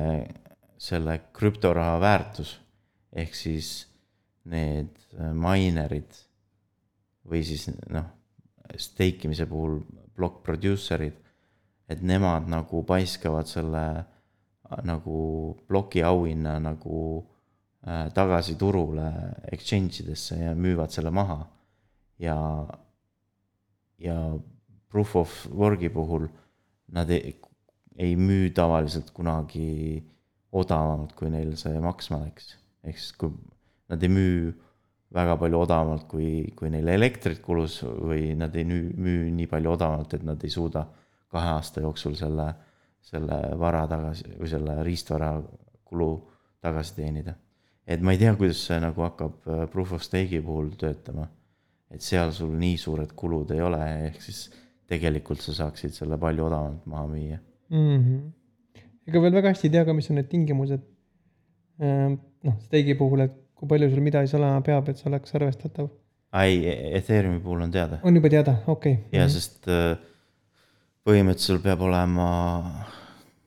selle 0.78 1.20
krüptoraha 1.32 2.00
väärtus. 2.00 2.60
ehk 3.12 3.34
siis 3.34 3.86
need 4.44 4.92
äh, 5.16 5.32
minerid 5.32 6.12
või 7.26 7.40
siis 7.46 7.70
noh, 7.88 8.04
stake 8.76 9.24
imise 9.24 9.46
puhul 9.48 9.80
block 10.16 10.42
producer'id, 10.46 11.16
et 11.88 12.02
nemad 12.02 12.48
nagu 12.50 12.82
paiskavad 12.86 13.48
selle 13.50 13.84
äh, 13.96 14.80
nagu 14.84 15.18
ploki 15.68 16.02
auhinna 16.02 16.58
nagu 16.62 17.24
äh, 17.86 18.08
tagasi 18.14 18.56
turule 18.58 19.10
exchange 19.52 20.02
idesse 20.02 20.38
ja 20.40 20.54
müüvad 20.54 20.90
selle 20.90 21.10
maha. 21.10 21.46
ja, 22.18 22.36
ja 23.98 24.16
proof 24.88 25.16
of 25.16 25.46
work'i 25.52 25.88
puhul 25.92 26.28
nad 26.88 27.10
ei, 27.10 27.34
ei 27.96 28.16
müü 28.16 28.50
tavaliselt 28.54 29.10
kunagi 29.12 30.02
odavamalt, 30.56 31.12
kui 31.16 31.30
neil 31.30 31.56
see 31.60 31.80
maksma 31.82 32.22
läks. 32.24 32.54
ehk 32.86 32.98
siis, 32.98 33.12
kui 33.18 33.32
nad 33.90 34.02
ei 34.02 34.12
müü 34.12 34.54
väga 35.14 35.36
palju 35.38 35.60
odavamalt, 35.62 36.06
kui, 36.10 36.28
kui 36.56 36.70
neil 36.72 36.88
elektrit 36.90 37.40
kulus 37.42 37.80
või 37.84 38.34
nad 38.38 38.54
ei 38.58 38.64
müü, 38.66 38.90
müü 38.98 39.30
nii 39.36 39.48
palju 39.50 39.74
odavamalt, 39.76 40.16
et 40.16 40.24
nad 40.26 40.42
ei 40.44 40.50
suuda 40.50 40.82
kahe 41.32 41.52
aasta 41.56 41.82
jooksul 41.84 42.16
selle, 42.18 42.46
selle 43.06 43.38
vara 43.58 43.84
tagasi 43.90 44.34
või 44.34 44.50
selle 44.50 44.76
riistvara 44.86 45.30
kulu 45.86 46.10
tagasi 46.64 46.96
teenida. 46.96 47.34
et 47.86 48.02
ma 48.02 48.12
ei 48.12 48.18
tea, 48.18 48.34
kuidas 48.34 48.64
see 48.66 48.78
nagu 48.82 49.02
hakkab 49.04 49.46
äh, 49.46 49.66
proof 49.70 49.92
of 49.92 50.02
stake'i 50.02 50.42
puhul 50.42 50.72
töötama. 50.78 51.28
et 51.90 52.02
seal 52.02 52.32
sul 52.32 52.50
nii 52.58 52.76
suured 52.76 53.12
kulud 53.14 53.50
ei 53.54 53.60
ole, 53.62 53.82
ehk 54.08 54.20
siis 54.22 54.48
tegelikult 54.90 55.42
sa 55.42 55.54
saaksid 55.54 55.94
selle 55.94 56.18
palju 56.18 56.46
odavamalt 56.46 56.86
maha 56.86 57.06
müüa 57.06 57.38
mm. 57.70 58.02
-hmm. 58.02 58.82
ega 59.06 59.22
veel 59.22 59.38
väga 59.38 59.54
hästi 59.54 59.68
ei 59.68 59.74
tea 59.78 59.84
ka, 59.84 59.94
mis 59.94 60.10
on 60.10 60.16
need 60.20 60.28
tingimused. 60.28 60.82
noh, 61.78 62.56
stake'i 62.66 62.94
puhul, 62.98 63.20
et 63.20 63.45
kui 63.56 63.68
palju 63.68 63.90
sul 63.92 64.04
midagi 64.04 64.36
olema 64.38 64.60
peab, 64.64 64.90
et 64.90 65.00
see 65.00 65.08
oleks 65.10 65.34
arvestatav? 65.38 65.88
ei, 66.42 66.60
Ethereumi 66.98 67.40
puhul 67.40 67.64
on 67.66 67.72
teada. 67.72 67.98
on 68.02 68.14
juba 68.20 68.30
teada, 68.32 68.56
okei 68.66 68.92
okay.. 68.92 69.04
ja 69.12 69.26
-hmm. 69.26 69.32
sest 69.32 69.68
äh, 69.68 69.96
põhimõtteliselt 71.06 71.52
sul 71.52 71.62
peab 71.64 71.84
olema 71.86 72.28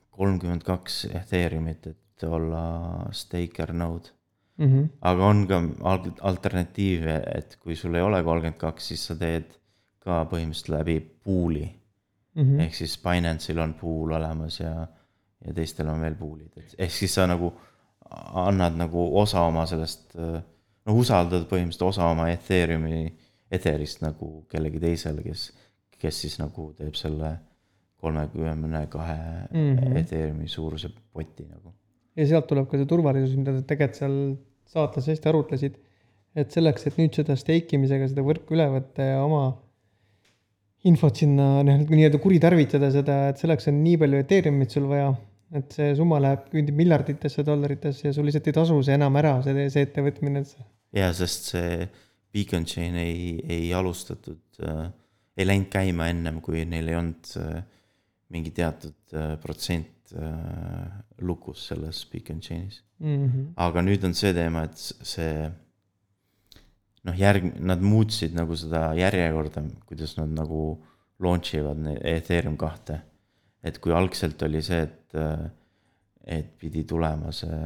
kolmkümmend 0.09 0.63
kaks 0.63 1.05
Ethereumit, 1.05 1.87
et 1.87 2.23
olla 2.23 2.63
staker 3.11 3.73
node 3.73 4.09
mm. 4.57 4.65
-hmm. 4.65 4.89
aga 5.01 5.25
on 5.25 5.47
ka 5.47 5.61
alternatiive, 6.21 7.21
et 7.35 7.57
kui 7.63 7.75
sul 7.75 7.95
ei 7.95 8.01
ole 8.01 8.23
kolmkümmend 8.23 8.59
kaks, 8.59 8.87
siis 8.87 9.05
sa 9.07 9.15
teed 9.15 9.55
ka 9.99 10.23
põhimõtteliselt 10.31 10.75
läbi 10.77 10.99
pool'i 10.99 11.67
mm 12.35 12.43
-hmm. 12.43 12.61
ehk 12.65 12.75
siis 12.75 12.97
Binance'il 13.03 13.59
on 13.59 13.73
pool 13.73 14.11
olemas 14.11 14.59
ja, 14.59 14.87
ja 15.45 15.53
teistel 15.53 15.87
on 15.87 16.01
veel 16.01 16.15
pool'id, 16.15 16.51
et 16.57 16.75
ehk 16.77 16.91
siis 16.91 17.13
sa 17.13 17.27
nagu 17.27 17.53
annad 18.11 18.77
nagu 18.79 19.03
osa 19.21 19.41
oma 19.47 19.65
sellest, 19.69 20.15
noh, 20.15 20.95
usaldad 20.97 21.45
põhimõtteliselt 21.49 21.87
osa 21.89 22.07
oma 22.11 22.29
Ethereumi, 22.33 23.03
Etherist 23.51 24.01
nagu 24.01 24.43
kellegi 24.49 24.79
teisele, 24.81 25.23
kes, 25.25 25.49
kes 25.99 26.21
siis 26.23 26.37
nagu 26.39 26.71
teeb 26.77 26.95
selle 26.97 27.35
kolmekümne 27.99 28.85
kahe 28.89 29.17
Mhm. 29.51 29.77
-hmm. 29.77 29.97
Ethereumi 29.97 30.47
suuruse 30.47 30.89
poti 31.13 31.45
nagu. 31.49 31.73
ja 32.15 32.25
sealt 32.27 32.47
tuleb 32.47 32.67
ka 32.69 32.77
see 32.77 32.85
turvalisus, 32.85 33.35
mida 33.37 33.51
te 33.53 33.61
tegelikult 33.61 33.95
seal 33.95 34.35
saates 34.65 35.07
hästi 35.07 35.29
arutlesid. 35.29 35.75
et 36.35 36.51
selleks, 36.51 36.85
et 36.87 36.97
nüüd 36.97 37.13
seda 37.15 37.35
stake 37.35 37.73
imisega 37.75 38.07
seda 38.07 38.21
võrku 38.21 38.53
üle 38.53 38.67
võtta 38.69 39.01
ja 39.01 39.23
oma 39.25 39.57
infot 40.85 41.15
sinna 41.15 41.63
nii-öelda 41.65 42.19
kuritarvitada 42.21 42.91
seda, 42.93 43.29
et 43.29 43.37
selleks 43.41 43.67
on 43.67 43.81
nii 43.83 43.97
palju 43.97 44.19
Ethereumit 44.23 44.71
sul 44.71 44.85
vaja, 44.87 45.09
et 45.55 45.73
see 45.73 45.93
summa 45.97 46.19
läheb, 46.21 46.45
küündib 46.51 46.77
miljarditesse 46.77 47.45
dollaritesse 47.45 48.09
ja 48.09 48.13
sul 48.13 48.27
lihtsalt 48.29 48.49
ei 48.51 48.57
tasu 48.59 48.77
see 48.85 48.97
enam 48.99 49.15
ära, 49.21 49.39
see, 49.45 49.65
see 49.73 49.87
ettevõtmine, 49.87 50.43
et 50.45 50.99
ja 50.99 51.09
sest 51.15 51.51
see 51.53 51.87
Beacon 52.33 52.65
Chain 52.69 52.97
ei, 53.01 53.39
ei 53.49 53.71
alustatud 53.73 54.61
äh,, 54.61 54.89
ei 55.39 55.47
läinud 55.47 55.69
käima 55.71 56.09
ennem, 56.11 56.41
kui 56.45 56.65
neil 56.67 56.91
ei 56.91 56.97
olnud 56.99 57.31
äh, 57.39 57.63
mingi 58.33 58.51
teatud 58.55 59.15
äh, 59.15 59.33
protsent 59.41 60.13
äh, 60.13 60.99
lukus 61.25 61.65
selles 61.71 62.03
Beacon 62.11 62.41
Chainis. 62.41 62.83
mm. 62.99 63.25
-hmm. 63.25 63.47
aga 63.55 63.81
nüüd 63.81 64.05
on 64.05 64.13
see 64.13 64.33
teema, 64.33 64.63
et 64.67 64.77
see 64.77 65.49
noh, 67.07 67.15
järg-, 67.15 67.53
nad 67.59 67.81
muutsid 67.81 68.35
nagu 68.37 68.55
seda 68.55 68.89
järjekorda, 68.99 69.63
kuidas 69.89 70.17
nad 70.17 70.33
nagu 70.35 70.63
launch 71.19 71.55
ivad 71.55 71.87
Ethereum 72.03 72.57
kahte. 72.57 73.01
Et 73.63 73.79
kui 73.81 73.93
algselt 73.95 74.41
oli 74.47 74.61
see, 74.63 74.81
et, 74.85 75.15
et 76.23 76.51
pidi 76.59 76.83
tulema 76.87 77.31
see 77.35 77.59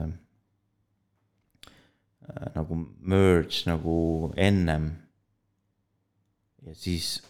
äh, 2.27 2.47
nagu 2.55 2.79
merge 2.99 3.63
nagu 3.69 3.97
ennem. 4.37 4.91
ja 6.63 6.73
siis, 6.75 7.21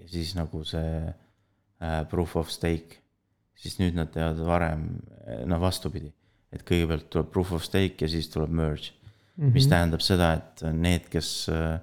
ja 0.00 0.08
siis 0.10 0.34
nagu 0.34 0.64
see 0.68 0.98
äh, 1.80 2.02
proof 2.10 2.36
of 2.36 2.50
stake, 2.50 3.00
siis 3.54 3.78
nüüd 3.78 3.94
nad 3.96 4.10
teevad 4.12 4.42
varem, 4.44 5.00
noh, 5.46 5.60
vastupidi. 5.62 6.12
et 6.52 6.62
kõigepealt 6.66 7.08
tuleb 7.10 7.32
proof 7.32 7.52
of 7.56 7.64
stake 7.64 8.04
ja 8.04 8.08
siis 8.10 8.28
tuleb 8.30 8.50
merge 8.50 8.92
Mm 9.36 9.50
mis 9.50 9.66
tähendab 9.66 10.02
seda, 10.04 10.28
et 10.38 10.62
need, 10.78 11.08
kes 11.10 11.48
äh, 11.50 11.80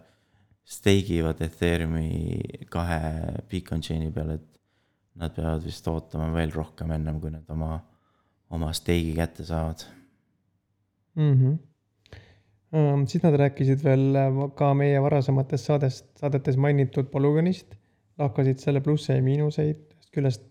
stake 0.64 1.18
ivad 1.18 1.42
Ethereumi 1.44 2.66
kahe 2.72 3.00
beacon 3.52 3.84
chain'i 3.84 4.12
peal, 4.16 4.38
et 4.38 4.51
nad 5.20 5.34
peavad 5.36 5.64
vist 5.66 5.88
ootama 5.92 6.30
veel 6.36 6.54
rohkem 6.56 6.92
ennem, 6.96 7.20
kui 7.22 7.32
nad 7.34 7.50
oma, 7.52 7.80
oma 8.54 8.72
stake'i 8.76 9.16
kätte 9.18 9.46
saavad. 9.48 9.84
mm. 11.16 11.34
-hmm. 11.34 13.06
siis 13.08 13.24
nad 13.24 13.36
rääkisid 13.44 13.84
veel 13.84 14.16
äh, 14.16 14.40
ka 14.56 14.74
meie 14.74 15.02
varasemates 15.02 15.66
saadest, 15.66 16.06
saadetes 16.20 16.58
mainitud 16.58 17.12
polügoonist, 17.12 17.76
lahkasid 18.20 18.58
selle 18.60 18.82
plusse 18.82 19.16
ja 19.16 19.22
miinuseid, 19.24 19.78
ühest 19.92 20.12
küljest 20.16 20.48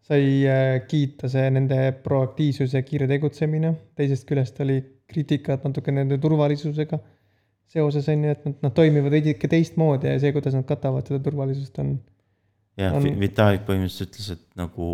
sai 0.00 0.24
äh, 0.48 0.86
kiita 0.88 1.28
see 1.28 1.50
nende 1.50 1.92
proaktiivsus 2.04 2.74
ja 2.74 2.82
kiire 2.82 3.08
tegutsemine, 3.08 3.74
teisest 3.94 4.28
küljest 4.28 4.60
oli 4.60 4.80
kriitikat 5.06 5.64
natuke 5.64 5.92
nende 5.92 6.18
turvalisusega 6.18 6.98
seoses 7.74 8.08
on 8.08 8.24
ju, 8.24 8.30
et 8.34 8.44
nad, 8.46 8.56
nad 8.62 8.74
toimivad 8.76 9.14
veidike 9.14 9.48
teistmoodi 9.50 10.10
ja 10.12 10.18
see, 10.22 10.32
kuidas 10.36 10.56
nad 10.56 10.66
katavad 10.68 11.06
seda 11.08 11.20
turvalisust, 11.24 11.78
on 11.82 11.96
jah 12.76 12.96
On- 12.96 13.20
Vitalik 13.20 13.66
põhimõtteliselt 13.68 14.10
ütles, 14.10 14.30
et 14.34 14.56
nagu, 14.58 14.88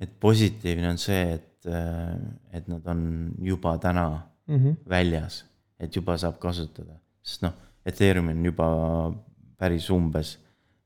et 0.00 0.12
positiivne 0.20 0.90
on 0.92 1.00
see, 1.00 1.38
et, 1.38 1.66
äh, 1.66 2.14
et 2.52 2.68
nad 2.68 2.86
on 2.86 3.34
juba 3.42 3.76
täna 3.78 4.06
mm 4.46 4.56
-hmm. 4.56 4.76
väljas, 4.88 5.44
et 5.78 5.96
juba 5.96 6.16
saab 6.16 6.38
kasutada, 6.38 6.98
sest 7.22 7.42
noh, 7.42 7.52
Ethereum 7.84 8.28
on 8.28 8.44
juba 8.44 8.66
päris 9.58 9.90
umbes, 9.90 10.38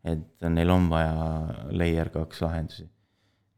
et 0.05 0.43
neil 0.49 0.71
on 0.71 0.89
vaja 0.89 1.55
layer 1.71 2.09
kaks 2.09 2.41
lahendusi. 2.43 2.89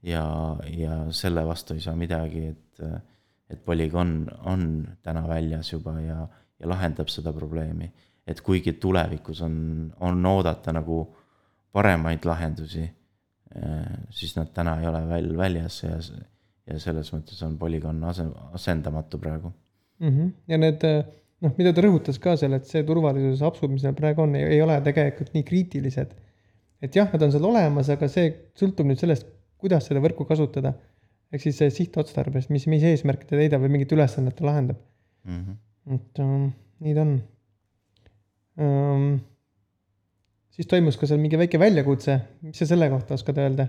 ja, 0.03 0.57
ja 0.71 1.13
selle 1.13 1.47
vastu 1.47 1.75
ei 1.75 1.81
saa 1.81 1.97
midagi, 1.97 2.47
et, 2.47 2.81
et 3.51 3.65
Polygon 3.65 4.29
on 4.45 4.89
täna 5.03 5.29
väljas 5.29 5.73
juba 5.73 6.01
ja, 6.01 6.29
ja 6.61 6.69
lahendab 6.69 7.09
seda 7.09 7.33
probleemi. 7.33 7.93
et 8.27 8.41
kuigi 8.41 8.73
tulevikus 8.73 9.41
on, 9.41 9.93
on 10.01 10.27
oodata 10.27 10.73
nagu 10.73 11.17
paremaid 11.73 12.25
lahendusi, 12.25 12.85
siis 14.11 14.35
nad 14.37 14.51
täna 14.55 14.77
ei 14.81 14.87
ole 14.87 15.01
veel 15.09 15.31
väljas 15.37 15.83
ja, 15.83 15.97
ja 16.69 16.79
selles 16.81 17.13
mõttes 17.15 17.41
on 17.47 17.57
Polygon 17.59 18.03
ase-, 18.05 18.29
asendamatu 18.55 19.19
praegu 19.19 19.53
mm. 19.99 20.09
-hmm. 20.09 20.33
ja 20.49 20.59
need 20.59 20.85
noh, 21.45 21.55
mida 21.59 21.73
ta 21.75 21.85
rõhutas 21.85 22.19
ka 22.23 22.35
seal, 22.39 22.57
et 22.59 22.67
see 22.69 22.85
turvalisuse 22.87 23.47
apsud, 23.47 23.71
mis 23.73 23.85
seal 23.85 23.97
praegu 23.99 24.25
on, 24.25 24.35
ei 24.39 24.61
ole 24.65 24.79
tegelikult 24.85 25.33
nii 25.37 25.47
kriitilised. 25.47 26.15
et 26.83 26.95
jah, 26.95 27.09
nad 27.13 27.25
on 27.27 27.33
seal 27.35 27.47
olemas, 27.49 27.89
aga 27.95 28.09
see 28.11 28.31
sõltub 28.59 28.87
nüüd 28.87 29.01
sellest, 29.01 29.27
kuidas 29.59 29.89
seda 29.91 30.03
võrku 30.05 30.27
kasutada. 30.29 30.75
ehk 31.33 31.43
siis 31.45 31.59
see 31.61 31.73
sihtotstarbest, 31.81 32.49
mis, 32.55 32.65
mis 32.73 32.85
eesmärki 32.89 33.27
ta 33.29 33.37
täidab 33.37 33.61
või 33.61 33.75
mingit 33.77 33.91
ülesannet 33.93 34.37
ta 34.37 34.47
lahendab. 34.49 34.79
mm. 35.25 35.41
-hmm. 35.41 35.59
et 35.95 36.23
ähm, 36.25 36.47
nii 36.81 36.95
ta 36.95 37.07
on 37.07 37.19
ähm,. 38.59 39.19
Siis 40.59 40.71
toimus 40.71 40.99
ka 40.99 41.07
seal 41.07 41.21
mingi 41.23 41.39
väike 41.39 41.61
väljakutse, 41.63 42.19
mis 42.43 42.59
sa 42.59 42.67
selle 42.67 42.91
kohta 42.91 43.15
oskad 43.15 43.39
öelda? 43.39 43.69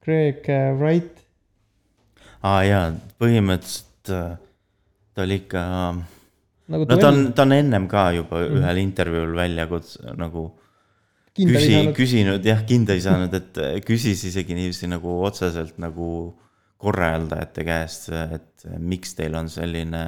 Craig 0.00 0.46
äh, 0.48 0.70
Wright 0.80 1.20
aa 2.40 2.54
ah, 2.56 2.62
jaa, 2.64 2.86
põhimõtteliselt 3.20 4.12
äh, 4.16 4.38
ta 5.12 5.26
oli 5.26 5.36
ikka, 5.42 5.62
nagu 6.72 6.86
no 6.88 6.96
ta 6.96 7.10
on, 7.12 7.26
ta 7.36 7.44
on 7.44 7.52
ennem 7.58 7.88
ka 7.90 8.06
juba 8.16 8.40
mm. 8.40 8.62
ühel 8.62 8.80
intervjuul 8.80 9.36
välja 9.36 9.66
kuts-, 9.68 9.98
nagu 10.16 10.46
kindel 11.36 11.60
küsi, 11.60 11.82
küsinud 11.98 12.48
jah, 12.48 12.64
kinda 12.68 12.96
ei 12.96 13.04
saanud, 13.04 13.36
et 13.36 13.60
äh, 13.60 13.76
küsis 13.84 14.24
isegi 14.30 14.56
niiviisi 14.56 14.88
nagu 14.88 15.20
otseselt 15.28 15.76
nagu 15.82 16.08
korraldajate 16.80 17.66
käest, 17.68 18.08
et 18.08 18.64
miks 18.80 19.12
teil 19.18 19.36
on 19.36 19.50
selline 19.52 20.04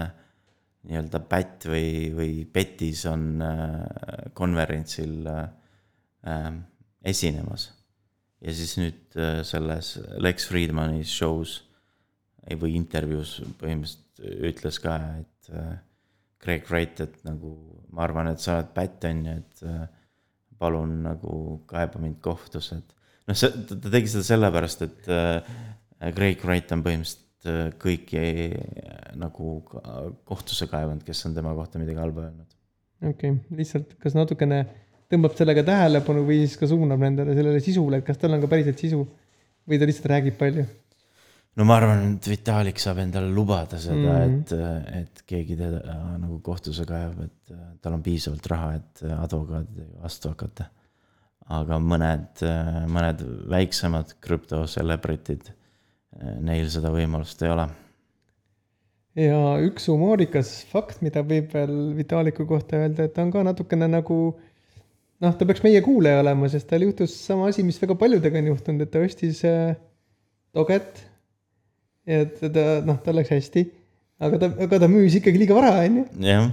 nii-öelda 0.89 1.21
pätt 1.31 1.67
või, 1.71 2.11
või 2.17 2.33
petis 2.51 3.05
on 3.11 3.43
äh, 3.45 4.31
konverentsil 4.35 5.29
äh, 5.31 5.45
äh, 6.27 6.51
esinemas. 7.13 7.71
ja 8.43 8.55
siis 8.55 8.75
nüüd 8.81 9.15
selles 9.47 9.95
Lex 10.19 10.49
Friedmani 10.51 11.05
show's 11.07 11.61
või 12.59 12.75
intervjuus 12.75 13.37
põhimõtteliselt 13.61 14.49
ütles 14.49 14.79
ka, 14.83 14.97
et 15.21 15.53
Craig 16.43 16.67
Wright, 16.71 17.05
et 17.05 17.21
nagu 17.27 17.53
ma 17.95 18.03
arvan, 18.03 18.33
et 18.33 18.43
sa 18.43 18.57
oled 18.57 18.73
pätt 18.75 19.07
on 19.07 19.21
ju, 19.29 19.37
et 19.39 19.63
palun 20.59 20.97
nagu 21.05 21.37
kaeba 21.71 22.03
mind 22.03 22.19
kohtusse, 22.23 22.81
et 22.83 23.31
noh, 23.31 23.39
see, 23.39 23.51
ta 23.71 23.79
tegi 23.95 24.11
seda 24.11 24.27
sellepärast, 24.33 24.83
et 24.89 25.07
Craig 26.19 26.43
Wright 26.43 26.75
on 26.75 26.83
põhimõtteliselt 26.83 27.22
kõiki 27.83 28.21
äh, 28.23 29.15
nagu 29.19 29.57
kohtusse 30.29 30.69
kaevanud, 30.71 31.03
kes 31.07 31.25
on 31.29 31.35
tema 31.39 31.55
kohta 31.59 31.81
midagi 31.83 31.99
halba 32.03 32.29
öelnud. 32.29 32.59
okei 33.03 33.35
okay., 33.35 33.59
lihtsalt 33.59 33.97
kas 34.03 34.19
natukene 34.19 34.65
tõmbab 35.13 35.35
sellega 35.37 35.65
tähelepanu 35.67 36.23
või 36.29 36.45
siis 36.47 36.61
ka 36.61 36.71
suunab 36.71 37.03
nendele 37.03 37.35
sellele 37.37 37.65
sisule, 37.65 38.01
et 38.01 38.07
kas 38.07 38.21
tal 38.21 38.37
on 38.37 38.45
ka 38.45 38.51
päriselt 38.53 38.81
sisu 38.81 39.03
või 39.69 39.79
ta 39.79 39.89
lihtsalt 39.89 40.09
räägib 40.15 40.39
palju 40.41 40.67
no 41.59 41.67
ma 41.69 41.77
arvan, 41.79 42.05
et 42.17 42.29
Vitalik 42.33 42.81
saab 42.81 43.03
endale 43.03 43.31
lubada 43.35 43.81
seda 43.81 43.97
mm. 43.97 44.37
-hmm. 44.53 44.93
et, 44.93 45.01
et 45.01 45.25
keegi 45.29 45.57
teda 45.59 45.83
äh, 45.85 46.05
nagu 46.23 46.39
kohtusse 46.45 46.87
kaevab, 46.89 47.27
et 47.27 47.55
äh, 47.57 47.65
tal 47.83 47.99
on 47.99 48.05
piisavalt 48.05 48.47
raha, 48.55 48.75
et 48.81 49.03
äh, 49.05 49.19
advokaadidega 49.27 50.05
vastu 50.05 50.33
hakata. 50.33 50.71
aga 51.53 51.77
mõned, 51.83 52.41
mõned 52.89 53.23
väiksemad 53.51 54.15
krüptoselebritid, 54.25 55.51
neil 56.21 56.69
seda 56.73 56.93
võimalust 56.93 57.41
ei 57.45 57.53
ole. 57.53 57.67
ja 59.19 59.39
üks 59.65 59.89
humoorikas 59.91 60.55
fakt, 60.71 61.03
mida 61.05 61.25
võib 61.27 61.53
veel 61.55 61.93
Vitaliku 61.97 62.47
kohta 62.49 62.83
öelda, 62.85 63.07
et 63.07 63.15
ta 63.17 63.25
on 63.25 63.33
ka 63.35 63.45
natukene 63.47 63.89
nagu 63.91 64.19
noh, 65.23 65.37
ta 65.37 65.49
peaks 65.49 65.63
meie 65.65 65.83
kuulaja 65.85 66.23
olema, 66.23 66.51
sest 66.53 66.69
tal 66.71 66.85
juhtus 66.87 67.15
sama 67.27 67.49
asi, 67.53 67.65
mis 67.67 67.81
väga 67.83 67.97
paljudega 67.99 68.41
on 68.41 68.53
juhtunud, 68.53 68.85
et 68.85 68.93
ta 68.93 69.05
ostis 69.05 69.43
äh, 69.49 69.75
Doget. 70.53 71.05
ja 72.09 72.25
teda, 72.27 72.83
noh, 72.85 72.99
tal 73.05 73.17
läks 73.21 73.33
hästi, 73.33 73.67
aga 74.23 74.43
ta, 74.43 74.53
aga 74.67 74.83
ta 74.85 74.91
müüs 74.91 75.17
ikkagi 75.21 75.41
liiga 75.45 75.57
vara, 75.57 75.75
onju. 75.85 76.07
jah, 76.25 76.49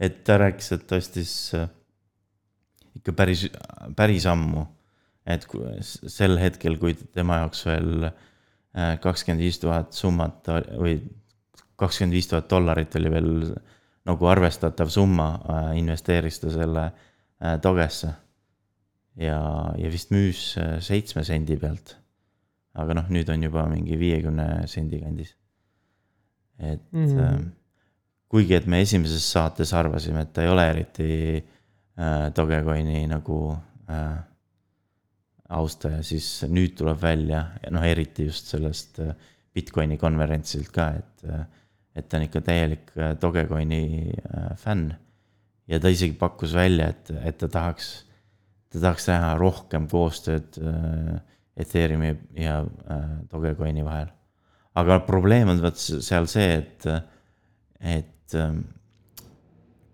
et 0.00 0.22
ta 0.26 0.40
rääkis, 0.42 0.72
et 0.76 0.88
ta 0.88 1.00
ostis 1.00 1.34
äh, 1.56 1.68
ikka 3.00 3.14
päris, 3.16 3.46
päris 3.96 4.26
ammu. 4.28 4.66
et 5.28 5.44
kui 5.44 5.60
sel 5.84 6.38
hetkel, 6.40 6.78
kui 6.80 6.94
tema 7.12 7.42
jaoks 7.42 7.66
veel 7.68 8.08
äh, 8.08 8.24
kakskümmend 9.02 9.42
viis 9.42 9.58
tuhat 9.58 9.96
summat 9.96 10.48
või 10.78 10.98
kakskümmend 11.78 12.14
viis 12.14 12.28
tuhat 12.30 12.48
dollarit 12.50 12.94
oli 12.98 13.10
veel 13.10 13.30
nagu 14.08 14.30
arvestatav 14.30 14.88
summa, 14.92 15.28
investeeris 15.76 16.40
ta 16.40 16.52
selle 16.52 16.84
äh, 16.88 17.58
Dogesse. 17.62 18.12
ja, 19.16 19.40
ja 19.76 19.90
vist 19.92 20.10
müüs 20.14 20.42
äh, 20.58 20.78
seitsme 20.80 21.24
sendi 21.24 21.56
pealt. 21.56 21.96
aga 22.78 22.94
noh, 22.94 23.08
nüüd 23.10 23.28
on 23.34 23.42
juba 23.42 23.66
mingi 23.66 23.98
viiekümne 23.98 24.66
sendi 24.66 25.00
kandis. 25.02 25.34
et 26.58 26.92
mm. 26.92 27.06
-hmm 27.06 27.46
kuigi, 28.28 28.54
et 28.58 28.66
me 28.66 28.82
esimeses 28.84 29.24
saates 29.32 29.72
arvasime, 29.76 30.24
et 30.24 30.32
ta 30.36 30.44
ei 30.44 30.52
ole 30.52 30.66
eriti 30.70 31.10
äh, 31.38 32.28
Dogecoini 32.36 33.06
nagu 33.10 33.38
äh, 33.90 34.18
austaja, 35.48 36.02
siis 36.04 36.26
nüüd 36.50 36.74
tuleb 36.78 37.00
välja, 37.00 37.44
noh 37.72 37.84
eriti 37.86 38.28
just 38.28 38.50
sellest 38.52 39.00
äh, 39.04 39.14
Bitcoini 39.54 39.98
konverentsilt 40.00 40.72
ka, 40.74 40.90
et 41.00 41.28
äh,, 41.28 41.46
et 41.98 42.06
ta 42.06 42.20
on 42.20 42.28
ikka 42.28 42.42
täielik 42.46 42.92
äh, 42.94 43.14
Dogecoini 43.18 44.12
fänn. 44.60 44.92
ja 45.66 45.80
ta 45.80 45.90
isegi 45.90 46.14
pakkus 46.20 46.54
välja, 46.54 46.92
et, 46.92 47.10
et 47.24 47.38
ta 47.40 47.48
tahaks, 47.48 47.88
ta 48.70 48.80
tahaks 48.84 49.08
teha 49.08 49.32
rohkem 49.40 49.88
koostööd 49.90 50.60
Ethereumi 51.58 52.12
ja 52.38 52.60
Dogecoini 53.32 53.84
vahel. 53.84 54.12
aga 54.78 55.00
probleem 55.08 55.50
on 55.50 55.62
vot 55.62 55.76
seal 55.76 56.28
see, 56.30 56.60
et, 56.60 56.86
et 57.80 58.38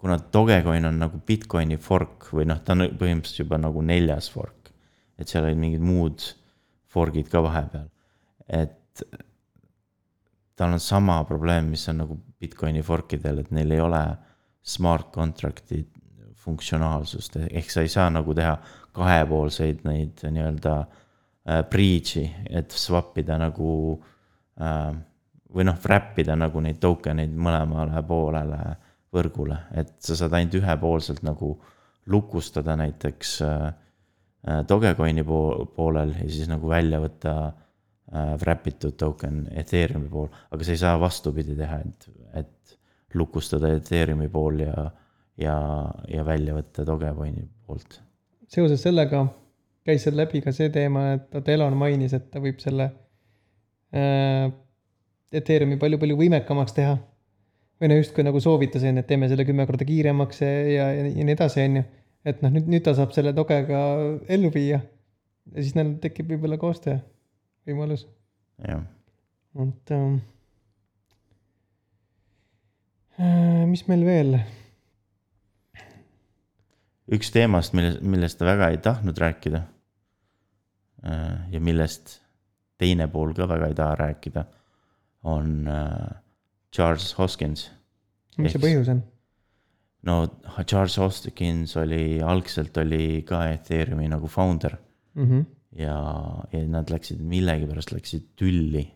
kuna 0.05 0.19
Dogecoin 0.33 0.85
on 0.85 0.99
nagu 1.01 1.23
Bitcoini 1.27 1.79
fork 1.81 2.29
või 2.37 2.45
noh, 2.51 2.61
ta 2.61 2.77
on 2.77 2.85
põhimõtteliselt 3.01 3.47
juba 3.47 3.57
nagu 3.63 3.81
neljas 3.81 4.29
fork. 4.35 4.64
Et 5.19 5.31
seal 5.31 5.47
olid 5.47 5.61
mingid 5.61 5.85
muud 5.85 6.25
fork'id 6.95 7.31
ka 7.31 7.43
vahepeal, 7.45 7.87
et 8.49 9.05
tal 10.57 10.77
on 10.77 10.81
sama 10.81 11.19
probleem, 11.25 11.73
mis 11.75 11.89
on 11.91 12.01
nagu 12.05 12.19
Bitcoini 12.41 12.83
fork 12.83 13.17
idel, 13.17 13.43
et 13.43 13.51
neil 13.55 13.75
ei 13.75 13.83
ole 13.83 14.03
smart 14.65 15.11
contract'i 15.15 15.83
funktsionaalsust, 16.45 17.39
ehk 17.51 17.71
sa 17.73 17.85
ei 17.85 17.91
saa 17.93 18.11
nagu 18.13 18.35
teha 18.37 18.55
kahepoolseid 18.95 19.83
neid 19.89 20.23
nii-öelda 20.23 20.75
äh, 20.85 21.63
breach'i, 21.71 22.25
et 22.51 22.75
swap 22.77 23.17
ida 23.19 23.39
nagu 23.41 23.71
äh, 24.61 24.93
või 25.55 25.67
noh, 25.67 25.79
wrap 25.87 26.19
ida 26.21 26.37
nagu 26.39 26.63
neid 26.63 26.81
token 26.83 27.23
eid 27.23 27.35
mõlemale 27.35 28.03
poolele 28.07 28.61
võrgule, 29.15 29.59
et 29.79 29.95
sa 30.03 30.19
saad 30.19 30.35
ainult 30.37 30.59
ühepoolselt 30.61 31.23
nagu 31.27 31.55
lukustada 32.11 32.77
näiteks 32.77 33.35
äh, 33.47 33.73
Dogecoini 34.69 35.25
pool, 35.25 35.65
poolel 35.77 36.11
ja 36.19 36.27
siis 36.29 36.51
nagu 36.51 36.69
välja 36.69 37.01
võtta 37.01 37.37
äh, 37.49 38.35
wrap 38.43 38.67
itud 38.69 38.99
token 39.01 39.47
Ethereumi 39.57 40.11
pool, 40.13 40.29
aga 40.53 40.67
sa 40.67 40.75
ei 40.75 40.83
saa 40.83 40.99
vastupidi 41.01 41.57
teha, 41.57 41.79
et, 41.81 42.11
et 42.43 42.77
lukustada 43.17 43.73
Ethereumi 43.77 44.29
pool 44.33 44.61
ja, 44.67 44.91
ja, 45.41 45.57
ja 46.11 46.27
välja 46.27 46.59
võtta 46.59 46.85
Dogecoini 46.87 47.47
poolt. 47.67 48.01
seoses 48.53 48.85
sellega 48.85 49.25
käis 49.85 50.05
seal 50.05 50.17
läbi 50.19 50.41
ka 50.45 50.53
see 50.55 50.71
teema, 50.73 51.13
et 51.17 51.49
Elon 51.53 51.77
mainis, 51.79 52.15
et 52.17 52.31
ta 52.33 52.41
võib 52.43 52.61
selle 52.63 52.89
äh, 53.95 54.47
Ethereumi 55.35 55.77
palju-palju 55.81 56.17
võimekamaks 56.19 56.77
teha. 56.77 56.97
või 57.83 57.91
no 57.91 57.99
justkui 57.99 58.25
nagu 58.25 58.41
soovitas, 58.41 58.85
on 58.87 58.97
ju, 58.97 59.03
et 59.03 59.09
teeme 59.09 59.29
selle 59.29 59.45
kümme 59.45 59.67
korda 59.67 59.85
kiiremaks 59.85 60.41
ja, 60.45 60.51
ja, 60.71 60.89
ja 60.95 61.25
nii 61.27 61.35
edasi, 61.35 61.65
on 61.69 61.81
ju. 61.81 61.85
Et 62.25 62.43
noh, 62.43 62.53
nüüd, 62.55 62.69
nüüd 62.73 62.85
ta 62.87 62.95
saab 62.97 63.15
selle 63.17 63.35
togega 63.37 63.81
ellu 64.33 64.51
viia. 64.55 64.81
ja 65.53 65.63
siis 65.63 65.75
neil 65.77 65.97
tekib 66.03 66.31
võib-olla 66.33 66.59
koostöö 66.61 66.99
võimalus, 67.69 68.07
jah, 68.65 68.85
et 69.65 69.95
ähm,. 69.95 70.19
äh, 73.19 73.65
mis 73.71 73.87
meil 73.91 74.05
veel? 74.09 74.39
üks 77.15 77.31
teemast, 77.35 77.77
milles, 77.77 78.01
millest 78.01 78.41
ta 78.41 78.49
väga 78.49 78.73
ei 78.73 78.81
tahtnud 78.83 79.19
rääkida. 79.21 79.63
ja 81.53 81.61
millest 81.61 82.21
teine 82.81 83.09
pool 83.13 83.35
ka 83.37 83.49
väga 83.49 83.69
ei 83.69 83.75
taha 83.77 83.97
rääkida, 84.01 84.45
on 85.29 85.69
äh, 85.69 86.15
Charles 86.73 87.13
Hoskins. 87.19 87.69
mis 88.39 88.57
see 88.57 88.63
põhjus 88.63 88.89
on? 88.91 89.05
No 90.05 90.17
Charles 90.65 90.97
Hoskins 91.01 91.77
oli, 91.81 92.21
algselt 92.23 92.77
oli 92.83 93.23
ka 93.27 93.47
Ethereumi 93.53 94.09
nagu 94.13 94.29
founder 94.29 94.79
Mm 95.15 95.29
-hmm. 95.31 95.45
ja, 95.79 95.97
ja 96.53 96.67
nad 96.69 96.91
läksid 96.91 97.21
millegipärast 97.21 97.93
läksid 97.93 98.23
tülli. 98.37 98.91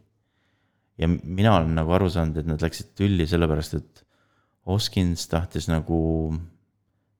ja 0.98 1.08
mina 1.08 1.56
olen 1.56 1.74
nagu 1.74 1.92
aru 1.92 2.10
saanud, 2.10 2.36
et 2.36 2.46
nad 2.46 2.62
läksid 2.62 2.86
tülli 2.98 3.26
sellepärast, 3.26 3.74
et 3.74 4.04
Hoskins 4.66 5.28
tahtis 5.28 5.68
nagu 5.68 6.34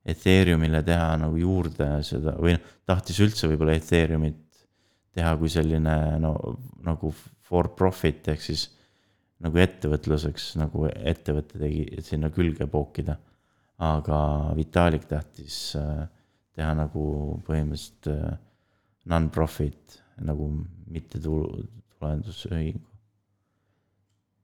Ethereumile 0.04 0.82
teha 0.82 1.16
nagu 1.16 1.36
juurde 1.36 2.02
seda 2.02 2.34
või 2.40 2.56
noh, 2.56 2.74
tahtis 2.86 3.20
üldse 3.20 3.48
võib-olla 3.48 3.76
Ethereumit 3.76 4.66
teha 5.14 5.36
kui 5.36 5.48
selline 5.48 6.18
no 6.18 6.34
nagu 6.84 7.12
for 7.48 7.68
profit 7.76 8.28
ehk 8.28 8.42
siis 8.42 8.68
nagu 9.44 9.58
ettevõtluseks 9.62 10.56
nagu 10.58 10.88
ettevõte 10.88 11.60
tegi, 11.60 12.02
sinna 12.02 12.30
külge 12.34 12.66
pookida. 12.66 13.16
Aga 13.78 14.18
Vitalik 14.58 15.04
tahtis 15.10 15.76
äh, 15.78 16.06
teha 16.58 16.74
nagu 16.74 17.38
põhimõtteliselt 17.46 18.10
äh, 18.10 18.36
non-profit 19.08 20.02
nagu 20.26 20.50
mittetulundusühingu 20.90 22.88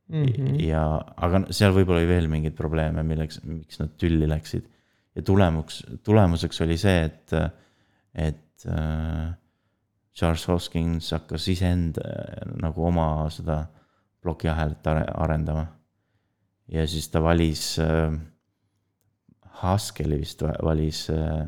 Mm 0.08 0.24
-hmm. 0.24 0.60
ja, 0.60 1.00
aga 1.16 1.46
seal 1.50 1.72
võib-olla 1.72 2.02
oli 2.02 2.08
veel 2.08 2.26
mingeid 2.28 2.52
probleeme, 2.54 3.02
milleks, 3.02 3.38
miks 3.48 3.78
nad 3.80 3.94
tülli 3.96 4.28
läksid. 4.28 4.66
ja 5.14 5.22
tulemuks, 5.22 5.78
tulemuseks 6.02 6.60
oli 6.60 6.76
see, 6.76 7.04
et, 7.04 7.32
et 8.14 8.66
äh, 8.66 9.32
Charles 10.14 10.48
Hoskins 10.48 11.10
hakkas 11.10 11.48
iseenda 11.48 12.02
äh, 12.04 12.52
nagu 12.62 12.84
oma 12.84 13.30
seda 13.30 13.66
plokiahelat 14.20 14.86
are- 14.86 15.10
arendama. 15.14 15.66
ja 16.68 16.86
siis 16.86 17.08
ta 17.08 17.22
valis 17.22 17.78
äh,, 17.78 18.12
Haskelli 19.62 20.18
vist 20.20 20.42
va- 20.42 20.56
valis 20.62 21.04
äh, 21.10 21.40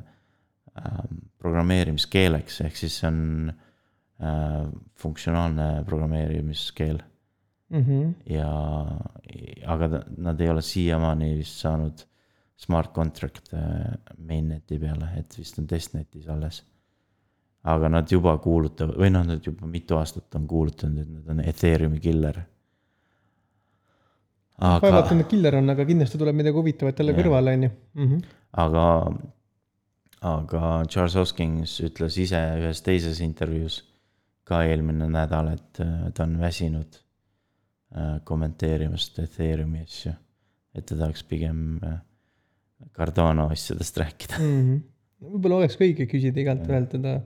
äh, 0.77 1.03
programmeerimiskeeleks, 1.39 2.61
ehk 2.67 2.77
siis 2.77 2.99
see 3.01 3.09
on 3.11 3.21
äh, 3.51 4.65
funktsionaalne 5.03 5.85
programmeerimiskeel 5.89 7.03
Mm 7.69 7.83
-hmm. 7.83 8.15
ja, 8.31 8.49
aga 9.67 9.89
ta- 9.89 10.05
nad 10.17 10.41
ei 10.41 10.49
ole 10.49 10.63
siiamaani 10.63 11.33
vist 11.39 11.57
saanud 11.61 12.05
smart 12.57 12.93
contract'e 12.95 13.59
mainnet'i 14.19 14.79
peale, 14.79 15.09
et 15.19 15.35
vist 15.39 15.59
on 15.59 15.67
testnetis 15.67 16.29
alles. 16.29 16.63
aga 17.65 17.89
nad 17.89 18.07
juba 18.13 18.39
kuulutavad 18.39 18.95
või 18.95 19.11
noh, 19.11 19.25
nad 19.27 19.43
juba 19.47 19.67
mitu 19.67 19.97
aastat 19.99 20.35
on 20.35 20.47
kuulutanud, 20.47 20.99
et 21.03 21.09
nad 21.09 21.29
on 21.29 21.41
Ethereumi 21.41 21.99
killer. 22.01 22.39
vaevalt, 24.61 24.85
aga 24.91 25.03
et, 25.05 25.17
nad 25.21 25.31
killer 25.31 25.59
on, 25.61 25.73
aga 25.75 25.87
kindlasti 25.89 26.21
tuleb 26.21 26.39
midagi 26.39 26.57
huvitavat 26.61 27.03
jälle 27.03 27.17
kõrvale, 27.17 27.57
on 27.57 27.67
ju. 27.67 27.73
Mhm. 28.01 28.23
aga, 28.65 28.87
aga 30.33 30.63
Charles 30.89 31.19
Hoskins 31.21 31.77
ütles 31.85 32.17
ise 32.23 32.41
ühes 32.63 32.83
teises 32.87 33.21
intervjuus 33.25 33.83
ka 34.47 34.63
eelmine 34.67 35.09
nädal, 35.11 35.53
et 35.57 35.83
äh, 35.83 36.09
ta 36.15 36.25
on 36.25 36.37
väsinud 36.41 36.99
äh, 37.97 38.19
kommenteerimast 38.25 39.19
Ethereumi 39.25 39.83
asju. 39.85 40.15
et 40.77 40.85
ta 40.85 40.97
tahaks 40.97 41.25
pigem 41.25 41.81
äh, 41.83 41.97
Cardano 42.97 43.49
asjadest 43.53 43.97
rääkida. 44.03 44.39
Mhm. 44.41 44.85
võib-olla 45.33 45.63
oleks 45.63 45.79
ka 45.79 45.85
õige 45.87 46.07
küsida 46.11 46.43
igalt 46.43 46.67
ühelt 46.69 46.91
teda 46.93 47.19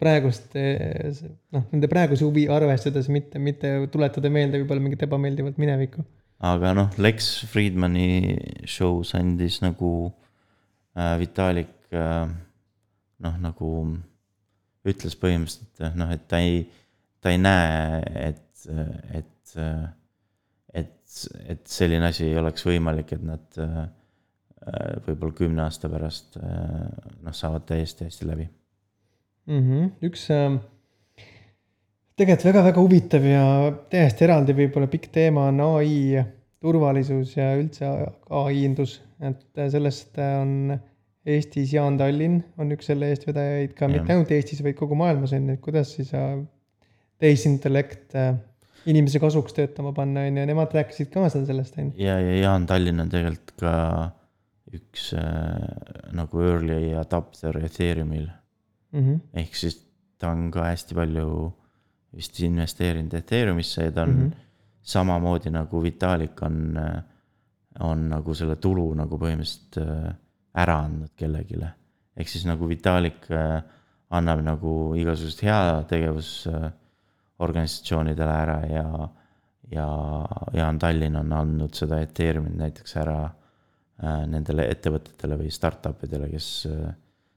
praegust 0.00 0.54
noh, 0.56 1.64
nende 1.70 1.88
praeguse 1.92 2.24
huvi 2.24 2.46
arvestades, 2.50 3.06
mitte, 3.12 3.38
mitte 3.38 3.70
tuletada 3.92 4.30
meelde 4.32 4.62
võib-olla 4.62 4.82
mingit 4.82 5.04
ebameeldivat 5.06 5.60
minevikku. 5.60 6.02
Aga 6.40 6.72
noh, 6.76 6.88
Lex 6.98 7.44
Friedmani 7.50 8.64
show's 8.64 9.14
andis 9.18 9.60
nagu 9.64 10.12
äh, 10.96 11.18
Vitalik 11.20 11.92
äh, 11.92 12.28
noh, 13.20 13.36
nagu 13.42 13.70
ütles 14.88 15.16
põhimõtteliselt 15.20 15.96
noh, 16.00 16.12
et 16.14 16.26
ta 16.30 16.40
ei, 16.40 16.64
ta 17.20 17.32
ei 17.34 17.40
näe, 17.40 18.00
et, 18.30 18.66
et, 19.18 19.56
et, 20.80 21.16
et 21.52 21.64
selline 21.68 22.08
asi 22.08 22.30
ei 22.30 22.38
oleks 22.40 22.64
võimalik, 22.64 23.12
et 23.16 23.26
nad 23.26 23.60
äh, 23.60 23.82
võib-olla 25.06 25.36
kümne 25.36 25.66
aasta 25.66 25.90
pärast 25.92 26.40
äh, 26.40 26.88
noh, 27.24 27.36
saavad 27.36 27.68
täiesti 27.68 28.08
hästi 28.08 28.28
läbi. 28.28 28.48
mm. 29.46 29.62
-hmm. 29.68 29.90
üks 30.08 30.28
äh, 30.30 30.60
tegelikult 32.20 32.46
väga-väga 32.50 32.82
huvitav 32.84 33.24
ja 33.26 33.44
täiesti 33.92 34.26
eraldi 34.26 34.54
võib-olla 34.58 34.90
pikk 34.92 35.08
teema 35.14 35.48
on 35.50 35.60
ai 35.64 36.20
turvalisus 36.60 37.32
ja 37.38 37.54
üldse 37.56 37.88
ai-indus, 38.42 38.98
et 39.24 39.42
äh, 39.58 39.70
sellest 39.72 40.20
äh, 40.20 40.36
on 40.42 40.78
Eestis 41.30 41.72
Jaan 41.72 41.98
Tallinn 42.00 42.38
on 42.60 42.72
üks 42.72 42.88
selle 42.88 43.10
eestvedajaid 43.12 43.74
ka, 43.76 43.88
mitte 43.92 44.12
ainult 44.14 44.30
Eestis, 44.32 44.62
vaid 44.64 44.76
kogu 44.78 44.96
maailmas 44.96 45.34
on 45.36 45.50
ju, 45.50 45.56
et 45.58 45.64
kuidas 45.64 45.92
siis 45.96 46.12
äh, 46.16 46.38
tehisintellekt 47.20 48.16
inimese 48.88 49.20
kasuks 49.20 49.52
töötama 49.56 49.92
panna, 49.96 50.24
on 50.28 50.40
ju, 50.40 50.46
nemad 50.48 50.72
rääkisid 50.72 51.10
ka 51.12 51.26
seal 51.32 51.44
sellest, 51.48 51.76
on 51.76 51.90
ju. 51.90 52.04
ja, 52.06 52.16
ja 52.20 52.36
Jaan 52.46 52.64
Tallinn 52.68 53.04
on 53.04 53.12
tegelikult 53.12 53.52
ka 53.60 53.74
üks 54.76 55.10
äh, 55.18 56.12
nagu 56.16 56.44
early 56.44 56.92
adapter 56.98 57.56
Ethereumil 57.64 58.28
Mhm. 58.90 59.20
ehk 59.38 59.54
siis 59.54 59.76
ta 60.18 60.32
on 60.34 60.48
ka 60.50 60.64
hästi 60.66 60.96
palju 60.98 61.52
vist 62.16 62.40
investeerinud 62.42 63.14
Ethereumisse 63.14 63.84
ja 63.84 63.92
ta 63.92 64.02
on 64.02 64.10
mm. 64.10 64.30
-hmm. 64.30 64.36
samamoodi 64.82 65.50
nagu 65.50 65.82
Vitalik 65.82 66.42
on, 66.42 66.78
on 67.80 68.08
nagu 68.08 68.34
selle 68.34 68.56
tulu 68.56 68.94
nagu 68.94 69.18
põhimõtteliselt 69.18 69.76
äh, 69.82 70.14
ära 70.54 70.78
andnud 70.84 71.10
kellelegi. 71.16 71.56
ehk 72.16 72.28
siis 72.28 72.46
nagu 72.46 72.68
Vitalik 72.68 73.30
äh, 73.30 73.62
annab 74.10 74.42
nagu 74.42 74.94
igasugused 74.98 75.44
heategevusorganisatsioonidele 75.46 78.34
ära 78.34 78.66
ja, 78.66 79.08
ja 79.70 79.86
Jaan 80.52 80.78
Tallinn 80.78 81.16
on 81.16 81.32
andnud 81.32 81.74
seda 81.74 82.00
Ethereumit 82.02 82.56
näiteks 82.58 82.96
ära 82.96 83.24
äh, 83.24 83.32
nendele 84.26 84.68
ettevõtetele 84.70 85.36
või 85.44 85.50
startup 85.54 86.04
idele, 86.04 86.28
kes 86.32 86.66
äh, 86.70 86.94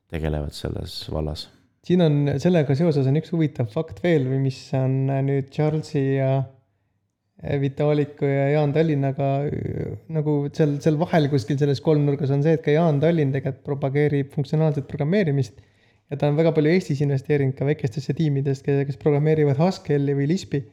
tegelevad 0.10 0.54
selles 0.58 1.12
vallas 1.14 1.50
siin 1.84 2.04
on 2.04 2.18
sellega 2.42 2.76
seoses 2.80 3.08
on 3.10 3.20
üks 3.20 3.34
huvitav 3.34 3.70
fakt 3.74 4.00
veel 4.04 4.28
mis 4.40 4.60
on 4.78 5.12
äh, 5.12 5.22
nüüd 5.26 5.50
Charlesi 5.54 6.04
ja 6.16 6.32
äh, 6.40 7.60
Vitaliku 7.62 8.30
ja 8.30 8.48
Jaan 8.56 8.74
Tallinnaga 8.76 9.30
äh, 9.50 9.98
nagu 10.16 10.38
seal, 10.56 10.78
seal 10.84 11.00
vahel 11.02 11.28
kuskil 11.32 11.60
selles 11.60 11.84
kolmnurgas 11.84 12.32
on 12.36 12.46
see, 12.46 12.56
et 12.56 12.64
ka 12.64 12.76
Jaan 12.76 13.02
Tallinn 13.04 13.36
tegelikult 13.36 13.68
propageerib 13.68 14.32
funktsionaalset 14.36 14.88
programmeerimist 14.88 15.60
ja 15.60 16.20
ta 16.20 16.32
on 16.32 16.40
väga 16.40 16.56
palju 16.56 16.72
Eestis 16.72 17.04
investeerinud 17.04 17.56
ka 17.60 17.68
väikestesse 17.68 18.16
tiimidesse, 18.16 18.80
kes 18.88 19.00
programmeerivad 19.02 19.60
Haskelli 19.60 20.16
või 20.16 20.30
Lispi. 20.32 20.64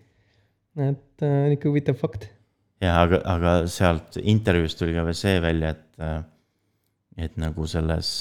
et 0.78 1.24
äh, 1.26 1.38
niisugune 1.50 1.72
huvitav 1.74 1.98
fakt. 1.98 2.30
ja 2.84 3.00
aga, 3.02 3.24
aga 3.26 3.60
sealt 3.66 4.20
intervjuust 4.22 4.78
tuli 4.78 4.94
ka 4.94 5.08
veel 5.08 5.18
see 5.18 5.42
välja, 5.42 5.74
et, 5.74 6.28
et 7.26 7.40
nagu 7.40 7.66
selles, 7.66 8.12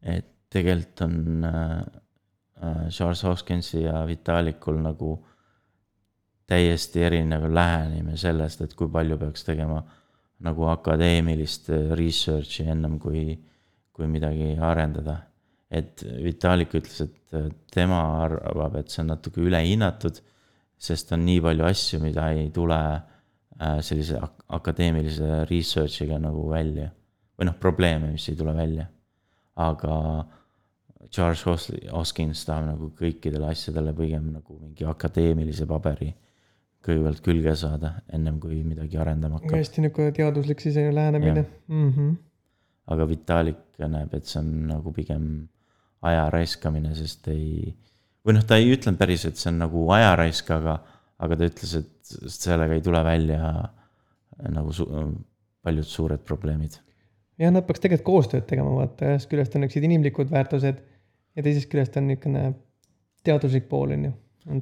et 0.00 0.30
tegelikult 0.54 1.04
on 1.06 1.46
äh, 1.48 1.78
äh, 2.62 2.88
Charles 2.88 3.24
Hoskinsi 3.26 3.84
ja 3.84 4.04
Vitalikul 4.08 4.80
nagu 4.82 5.16
täiesti 6.48 7.02
erinev 7.02 7.46
lähenemine 7.50 8.16
sellest, 8.20 8.62
et 8.64 8.74
kui 8.76 8.90
palju 8.92 9.18
peaks 9.18 9.46
tegema 9.46 9.80
nagu 10.44 10.66
akadeemilist 10.68 11.70
research'i 11.96 12.68
ennem 12.68 12.98
kui, 13.00 13.32
kui 13.92 14.10
midagi 14.10 14.54
arendada. 14.60 15.22
et 15.74 16.04
Vitalik 16.22 16.74
ütles, 16.76 17.00
et 17.02 17.54
tema 17.72 17.98
arvab, 18.22 18.76
et 18.78 18.92
see 18.92 19.00
on 19.02 19.08
natuke 19.10 19.40
ülehinnatud 19.42 20.20
sest 20.84 21.12
on 21.14 21.24
nii 21.24 21.40
palju 21.44 21.66
asju, 21.68 22.00
mida 22.02 22.28
ei 22.34 22.48
tule 22.54 22.78
äh, 22.78 23.78
sellise 23.84 24.18
ak 24.20 24.44
akadeemilise 24.58 25.44
research'iga 25.50 26.20
nagu 26.22 26.48
välja. 26.50 26.90
või 27.34 27.48
noh, 27.48 27.56
probleeme, 27.58 28.12
mis 28.12 28.28
ei 28.30 28.36
tule 28.38 28.54
välja. 28.54 28.86
aga 29.56 29.94
Charles 31.10 31.42
Hos- 31.46 31.72
Hoskins 31.92 32.44
tahab 32.44 32.68
nagu 32.68 32.90
kõikidele 32.98 33.50
asjadele 33.50 33.92
pigem 33.96 34.32
nagu 34.32 34.58
mingi 34.60 34.86
akadeemilise 34.88 35.66
paberi 35.66 36.12
kõigepealt 36.84 37.22
külge 37.24 37.54
saada, 37.56 37.94
ennem 38.12 38.38
kui 38.42 38.60
midagi 38.66 38.98
arendama 39.00 39.38
hakkab. 39.38 39.56
hästi 39.56 39.84
niisugune 39.84 40.12
teaduslik 40.16 40.60
sisene 40.60 40.92
lähenemine 40.94 41.44
mm. 41.44 41.90
-hmm. 41.90 42.14
aga 42.92 43.08
Vitalik 43.08 43.62
näeb, 43.78 44.14
et 44.14 44.28
see 44.28 44.40
on 44.40 44.50
nagu 44.68 44.92
pigem 44.92 45.48
aja 46.04 46.28
raiskamine, 46.30 46.94
sest 46.94 47.28
ei, 47.32 47.74
või 48.24 48.36
noh, 48.36 48.44
ta 48.44 48.58
ei 48.60 48.74
ütlenud 48.74 49.00
päris, 49.00 49.24
et 49.24 49.40
see 49.40 49.50
on 49.52 49.62
nagu 49.64 49.86
aja 49.96 50.12
raisk, 50.20 50.50
aga, 50.52 50.78
aga 51.18 51.36
ta 51.40 51.48
ütles, 51.48 51.74
et 51.80 52.14
sellega 52.36 52.76
ei 52.76 52.84
tule 52.84 53.00
välja 53.04 53.70
nagu 54.52 54.72
su 54.72 54.84
paljud 55.64 55.88
suured 55.88 56.20
probleemid. 56.28 56.76
jah, 57.40 57.52
nad 57.52 57.64
peaks 57.66 57.80
tegelikult 57.80 58.10
koostööd 58.10 58.46
tegema, 58.46 58.76
vaata, 58.82 59.14
ühest 59.14 59.30
küljest 59.30 59.56
on 59.56 59.64
niisugused 59.64 59.88
inimlikud 59.88 60.30
väärtused 60.30 60.82
ja 61.34 61.44
teisest 61.44 61.70
küljest 61.72 61.96
on 62.00 62.08
niisugune 62.10 62.48
teaduslik 63.24 63.68
pool, 63.70 63.94
on 63.96 64.08
ju. 64.08 64.12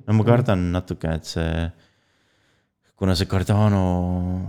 no 0.06 0.18
ma 0.18 0.26
kardan 0.26 0.68
natuke, 0.74 1.16
et 1.18 1.28
see, 1.28 1.64
kuna 2.98 3.16
see 3.18 3.30
Cardano 3.30 3.82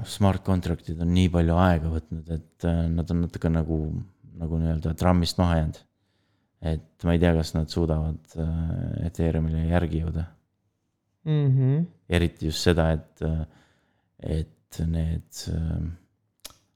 smart 0.09 0.43
contract'id 0.45 1.01
on 1.01 1.13
nii 1.15 1.31
palju 1.33 1.57
aega 1.63 1.93
võtnud, 1.95 2.29
et 2.35 2.69
äh, 2.69 2.83
nad 2.93 3.09
on 3.15 3.25
natuke 3.25 3.51
nagu, 3.51 3.79
nagu 4.41 4.61
nii-öelda 4.61 4.93
trammist 4.99 5.41
maha 5.41 5.57
jäänud. 5.61 5.81
et 6.73 7.03
ma 7.03 7.15
ei 7.15 7.19
tea, 7.19 7.33
kas 7.35 7.55
nad 7.57 7.73
suudavad 7.73 8.37
äh, 8.39 9.09
Ethereumile 9.09 9.65
järgi 9.71 10.05
jõuda. 10.05 10.27
mm. 11.25 11.49
-hmm. 11.49 11.83
eriti 12.09 12.51
just 12.51 12.69
seda, 12.69 12.91
et, 12.91 13.25
et 14.19 14.79
need 14.87 15.43
äh, 15.49 15.91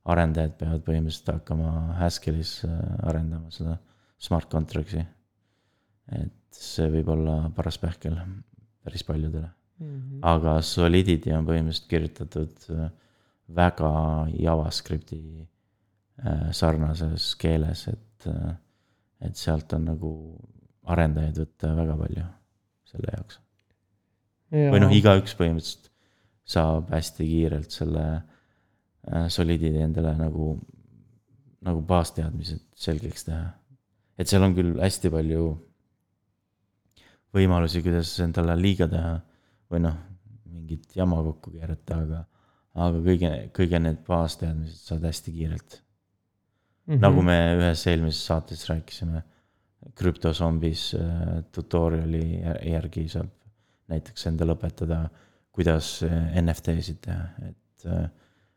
arendajad 0.08 0.56
peavad 0.60 0.84
põhimõtteliselt 0.88 1.34
hakkama 1.34 1.72
Haskellis 2.00 2.62
äh, 2.68 2.80
arendama 3.10 3.52
seda 3.54 3.78
smart 4.18 4.50
contract'i. 4.52 5.04
Et 6.12 6.34
see 6.52 6.88
võib 6.92 7.12
olla 7.14 7.38
paras 7.56 7.78
pähkel 7.82 8.18
päris 8.84 9.04
paljudele, 9.04 9.50
Mm 9.78 10.02
-hmm. 10.02 10.20
aga 10.22 10.62
Solidity 10.62 11.30
on 11.38 11.46
põhimõtteliselt 11.46 11.88
kirjutatud 11.88 12.56
äh, 12.74 12.90
väga 13.56 13.92
JavaScripti 14.34 15.48
äh, 16.26 16.52
sarnases 16.52 17.36
keeles, 17.36 17.88
et, 17.88 18.28
et 19.22 19.36
sealt 19.36 19.74
on 19.74 19.86
nagu 19.86 20.14
arendajaid 20.84 21.38
võtta 21.38 21.76
väga 21.76 21.98
palju 21.98 22.24
selle 22.90 23.14
jaoks 23.18 23.40
või 24.52 24.82
noh, 24.82 24.96
igaüks 24.96 25.36
põhimõtteliselt 25.38 25.92
saab 26.48 26.92
hästi 26.96 27.28
kiirelt 27.28 27.74
selle 27.76 28.06
äh, 28.16 29.28
Solidity 29.34 29.82
endale 29.84 30.14
nagu, 30.20 30.54
nagu 31.68 31.82
baasteadmised 31.88 32.64
selgeks 32.76 33.28
teha. 33.28 33.50
et 34.18 34.28
seal 34.28 34.46
on 34.48 34.56
küll 34.56 34.78
hästi 34.80 35.12
palju 35.12 35.50
võimalusi, 37.38 37.84
kuidas 37.86 38.14
endale 38.24 38.58
liiga 38.60 38.88
teha 38.92 39.14
või 39.72 39.84
noh, 39.86 39.96
mingit 40.52 40.96
jama 40.98 41.22
kokku 41.26 41.54
keerata, 41.56 42.02
aga, 42.04 42.22
aga 42.88 43.02
kõige, 43.06 43.32
kõige 43.56 43.82
need 43.84 44.04
baasteadmised 44.08 44.92
saad 44.92 45.06
hästi 45.08 45.34
kiirelt 45.36 45.78
mm. 45.78 45.84
Mhm. 46.88 46.94
-hmm. 46.96 47.02
nagu 47.04 47.22
me 47.22 47.38
ühes 47.60 47.88
eelmises 47.88 48.26
saates 48.26 48.68
rääkisime, 48.70 49.24
krüptozombis 49.96 50.94
äh, 50.98 51.44
tutorial'i 51.52 52.42
jär- 52.42 52.62
järgi 52.74 53.08
saab 53.10 53.30
näiteks 53.88 54.28
endale 54.28 54.56
õpetada, 54.58 55.06
kuidas 55.56 56.02
äh, 56.04 56.36
NFT-sid 56.42 57.00
teha, 57.06 57.28
et, 57.48 57.88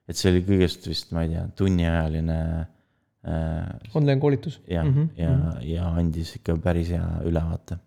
et 0.08 0.16
see 0.18 0.32
oli 0.32 0.42
kõigest 0.46 0.88
vist, 0.90 1.12
ma 1.14 1.22
ei 1.26 1.34
tea, 1.34 1.44
tunniajaline 1.56 2.38
äh, 2.58 3.94
online 3.94 4.20
koolitus. 4.20 4.60
jah 4.66 4.84
mm, 4.84 4.94
-hmm. 4.96 5.08
ja, 5.16 5.54
ja 5.76 5.92
andis 6.00 6.34
ikka 6.36 6.56
päris 6.56 6.90
hea 6.90 7.06
ülevaate. 7.24 7.78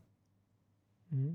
Mhm. 1.14 1.34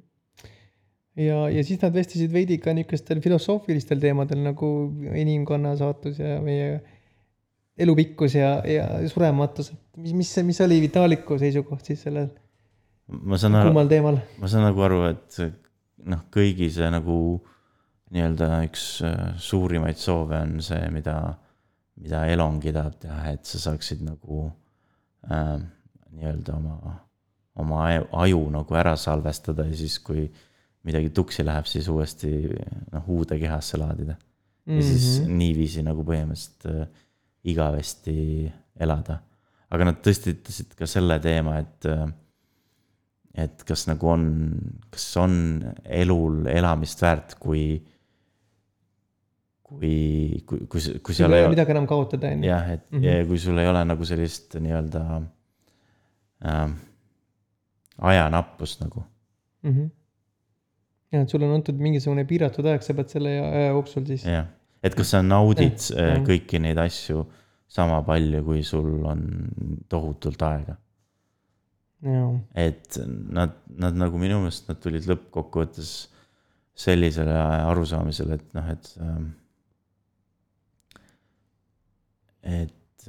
ja, 1.23 1.49
ja 1.55 1.65
siis 1.65 1.81
nad 1.83 1.95
vestlesid 1.95 2.33
veidi 2.35 2.59
ka 2.63 2.75
niisugustel 2.77 3.23
filosoofilistel 3.25 4.01
teemadel 4.03 4.43
nagu 4.45 4.71
inimkonna 5.15 5.77
saatus 5.79 6.19
ja 6.23 6.39
meie 6.43 6.81
elupikkus 7.79 8.35
ja, 8.35 8.59
ja 8.67 8.89
surematus. 9.09 9.73
mis, 9.97 10.13
mis, 10.19 10.35
mis 10.51 10.61
oli 10.67 10.81
Vitaliku 10.83 11.39
seisukoht 11.39 11.87
siis 11.87 12.03
sellel 12.07 12.29
ma 13.09 13.39
saan 13.41 13.57
aru, 13.57 13.73
ma 13.73 14.51
saan 14.51 14.67
nagu 14.69 14.83
aru, 14.85 15.03
et 15.09 15.39
noh, 16.09 16.25
kõigi 16.35 16.69
see 16.73 16.89
nagu 16.93 17.19
nii-öelda 18.15 18.63
üks 18.67 18.85
äh, 19.05 19.35
suurimaid 19.43 19.99
soove 20.01 20.39
on 20.39 20.59
see, 20.65 20.81
mida, 20.93 21.17
mida 22.01 22.25
Elongi 22.33 22.73
tahab 22.75 22.97
teha, 23.03 23.35
et 23.35 23.49
sa 23.49 23.61
saaksid 23.69 24.05
nagu 24.07 24.47
äh, 25.29 25.57
nii-öelda 26.15 26.57
oma, 26.57 26.95
oma 27.59 27.87
aju- 28.25 28.51
nagu 28.55 28.75
ära 28.79 28.97
salvestada 28.97 29.65
ja 29.67 29.77
siis, 29.77 29.99
kui 29.99 30.31
midagi 30.85 31.11
tuksi 31.11 31.45
läheb, 31.45 31.67
siis 31.67 31.89
uuesti 31.89 32.31
noh, 32.93 33.05
uude 33.09 33.39
kehasse 33.39 33.77
laadida. 33.79 34.17
ja 34.67 34.83
siis 34.83 35.05
Mhm. 35.21 35.25
mm 35.25 35.27
-hmm. 35.33 35.39
niiviisi 35.39 35.83
nagu 35.83 36.03
põhimõtteliselt 36.05 36.67
äh, 36.83 36.89
igavesti 37.45 38.53
elada. 38.81 39.19
aga 39.71 39.85
nad 39.85 39.97
tõstitasid 40.05 40.75
ka 40.77 40.87
selle 40.87 41.19
teema, 41.21 41.59
et, 41.59 41.85
et 43.35 43.65
kas 43.65 43.87
nagu 43.87 44.09
on, 44.09 44.25
kas 44.91 45.17
on 45.17 45.35
elul 45.85 46.47
elamist 46.47 47.03
väärt, 47.03 47.35
kui, 47.39 47.83
kui, 49.63 50.43
kui, 50.47 50.59
kui, 50.67 50.81
kui 51.05 51.15
seal 51.15 51.33
ei 51.37 51.45
ole 51.45 51.53
midagi 51.53 51.75
enam 51.75 51.87
kaotada, 51.91 52.31
on 52.33 52.45
ju. 52.45 52.49
jah, 52.51 52.71
et 52.73 52.85
mm 52.91 52.99
Mhm. 52.99 53.05
-hmm. 53.05 53.19
ja 53.19 53.27
kui 53.27 53.39
sul 53.39 53.59
ei 53.59 53.69
ole 53.69 53.85
nagu 53.85 54.05
sellist 54.05 54.55
nii-öelda 54.55 55.23
äh, 56.45 56.71
ajanappust 57.99 58.81
nagu, 58.85 59.05
Mhm. 59.63 59.89
ja, 61.13 61.21
et 61.23 61.29
sulle 61.31 61.45
on 61.49 61.55
antud 61.59 61.75
mingisugune 61.83 62.25
piiratud 62.29 62.67
aeg, 62.67 62.83
sa 62.83 62.95
pead 62.95 63.09
selle 63.11 63.29
aja 63.41 63.71
jooksul 63.73 64.07
siis. 64.07 64.25
jah. 64.25 64.47
et 64.83 64.95
kas 64.95 65.11
sa 65.11 65.23
naudid 65.23 65.75
Jah, 65.79 65.99
äh, 65.99 66.13
jah. 66.17 66.25
kõiki 66.27 66.61
neid 66.63 66.79
asju 66.79 67.25
sama 67.69 68.03
palju, 68.03 68.45
kui 68.45 68.63
sul 68.63 69.05
on 69.05 69.25
tohutult 69.89 70.43
aega. 70.43 70.77
et 72.55 72.99
nad, 73.31 73.51
nad 73.77 73.95
nagu 73.99 74.19
minu 74.19 74.39
meelest 74.41 74.69
nad 74.69 74.79
tulid 74.81 75.03
lõppkokkuvõttes 75.11 76.09
sellisele 76.79 77.35
arusaamisele, 77.35 78.35
et 78.39 78.55
noh, 78.55 78.69
et. 78.71 78.93
et, 82.43 83.09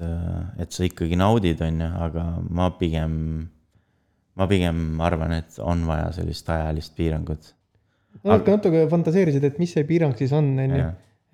et 0.60 0.72
sa 0.74 0.84
ikkagi 0.88 1.16
naudid, 1.20 1.62
on 1.62 1.80
ju, 1.84 1.90
aga 2.08 2.24
ma 2.50 2.70
pigem, 2.80 3.14
ma 4.40 4.48
pigem 4.48 5.02
arvan, 5.04 5.36
et 5.42 5.60
on 5.64 5.84
vaja 5.88 6.10
sellist 6.16 6.48
ajalist 6.54 6.96
piirangut. 6.98 7.52
natuke, 8.24 8.56
natuke 8.56 8.86
fantaseerisid, 8.92 9.46
et 9.46 9.60
mis 9.62 9.74
see 9.76 9.86
piirang 9.88 10.16
siis 10.18 10.34
on, 10.36 10.54
on 10.64 10.78
ju. 10.78 10.88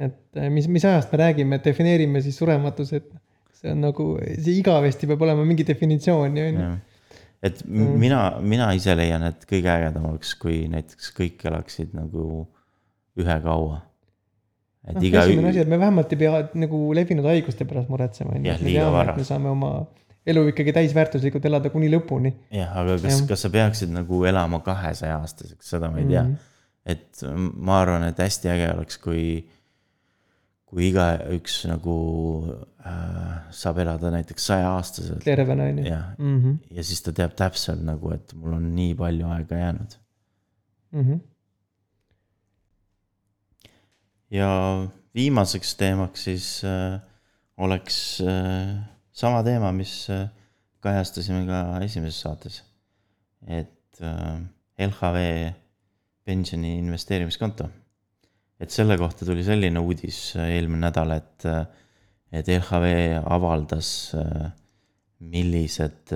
et 0.08 0.42
eh, 0.42 0.50
mis, 0.54 0.68
mis 0.72 0.86
ajast 0.86 1.14
me 1.14 1.22
räägime, 1.22 1.60
et 1.60 1.70
defineerime 1.70 2.22
siis 2.26 2.38
surematus, 2.42 2.92
et 2.98 3.08
see 3.56 3.72
on 3.72 3.82
nagu, 3.86 4.10
see 4.34 4.60
igavesti 4.60 5.10
peab 5.10 5.24
olema 5.26 5.46
mingi 5.48 5.66
definitsioon 5.68 6.38
ju, 6.38 6.52
on 6.52 6.62
ju. 6.62 6.70
et 7.46 7.64
mm. 7.66 7.98
mina, 8.02 8.22
mina 8.42 8.70
ise 8.78 8.98
leian, 8.98 9.26
et 9.30 9.48
kõige 9.50 9.72
ägedam 9.72 10.10
oleks, 10.12 10.36
kui 10.42 10.64
näiteks 10.72 11.12
kõik 11.16 11.46
elaksid 11.52 11.94
nagu 11.98 12.46
ühekaua. 13.22 13.84
et 14.90 14.98
noh, 14.98 15.06
iga, 15.08 15.28
esimene 15.30 15.54
asi, 15.54 15.62
et 15.64 15.70
me 15.72 15.80
vähemalt 15.82 16.12
ei 16.14 16.24
pea 16.26 16.42
nagu 16.58 16.82
levinud 16.98 17.30
haiguste 17.30 17.70
pärast 17.70 17.94
muretsema. 17.94 18.36
Jah, 18.44 18.60
liiga 18.66 18.90
vara. 18.94 19.14
et 19.14 19.24
me 19.24 19.30
saame 19.30 19.54
oma 19.54 19.72
elu 20.26 20.42
ikkagi 20.52 20.74
täisväärtuslikult 20.74 21.46
elada 21.46 21.70
kuni 21.70 21.90
lõpuni. 21.94 22.34
jah, 22.52 22.72
aga 22.82 22.98
kas 23.02 23.22
kas 23.30 23.42
sa 23.46 23.50
peaksid 23.54 23.92
nagu 23.94 24.24
elama 24.26 24.60
kahesaja 24.66 25.18
aastaseks, 25.22 25.70
seda 25.70 25.92
ma 25.92 26.00
ei 26.02 26.06
tea 26.10 26.24
Mhm. 26.24 26.32
mm. 26.32 26.38
-hmm. 26.38 26.92
et 26.92 27.22
ma 27.68 27.82
arvan, 27.82 28.04
et 28.04 28.18
hästi 28.18 28.50
äge 28.50 28.72
oleks, 28.74 28.98
kui, 28.98 29.46
kui 30.66 30.90
igaüks 30.92 31.60
nagu 31.70 31.96
äh, 32.86 33.38
saab 33.52 33.78
elada 33.84 34.12
näiteks 34.12 34.46
saja-aastaselt. 34.48 35.24
tervena, 35.24 35.64
on 35.64 35.78
ju. 35.80 35.86
jah, 35.86 36.06
Mhm, 36.18 36.52
ja 36.72 36.84
siis 36.84 37.02
ta 37.02 37.12
teab 37.12 37.32
täpselt 37.36 37.82
nagu, 37.84 38.12
et 38.14 38.34
mul 38.34 38.54
on 38.54 38.76
nii 38.76 38.96
palju 38.96 39.28
aega 39.28 39.56
jäänud. 39.58 39.96
mhm. 40.92 41.20
ja 44.32 44.50
viimaseks 45.16 45.76
teemaks 45.80 46.24
siis 46.24 46.48
äh, 46.66 47.00
oleks 47.58 48.22
äh, 48.22 48.76
sama 49.16 49.40
teema, 49.48 49.72
mis 49.72 49.94
äh, 50.12 50.28
kajastasime 50.84 51.46
ka 51.48 51.62
esimeses 51.86 52.20
saates. 52.26 52.62
et 53.48 54.02
äh, 54.02 54.42
LHV 54.88 55.18
pensioni 56.26 56.78
investeerimiskonto. 56.82 57.70
et 58.60 58.72
selle 58.72 58.98
kohta 58.98 59.26
tuli 59.26 59.44
selline 59.44 59.80
uudis 59.80 60.36
äh, 60.36 60.52
eelmine 60.58 60.88
nädal, 60.90 61.16
et, 61.16 61.48
et 62.32 62.48
LHV 62.60 62.88
avaldas, 63.24 63.90
millised 65.20 66.12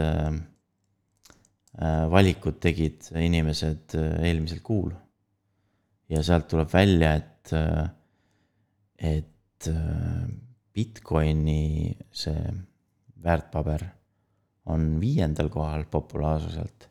valikud 2.11 2.57
tegid 2.59 3.07
inimesed 3.15 3.95
eelmisel 3.95 4.59
kuul. 4.63 4.91
ja 6.09 6.23
sealt 6.23 6.49
tuleb 6.51 6.73
välja, 6.73 7.13
et, 7.15 7.53
et 8.99 9.69
Bitcoini 10.75 11.95
see 12.11 12.43
väärtpaber 13.23 13.85
on 14.69 14.99
viiendal 15.01 15.49
kohal 15.49 15.85
populaarsuselt 15.91 16.89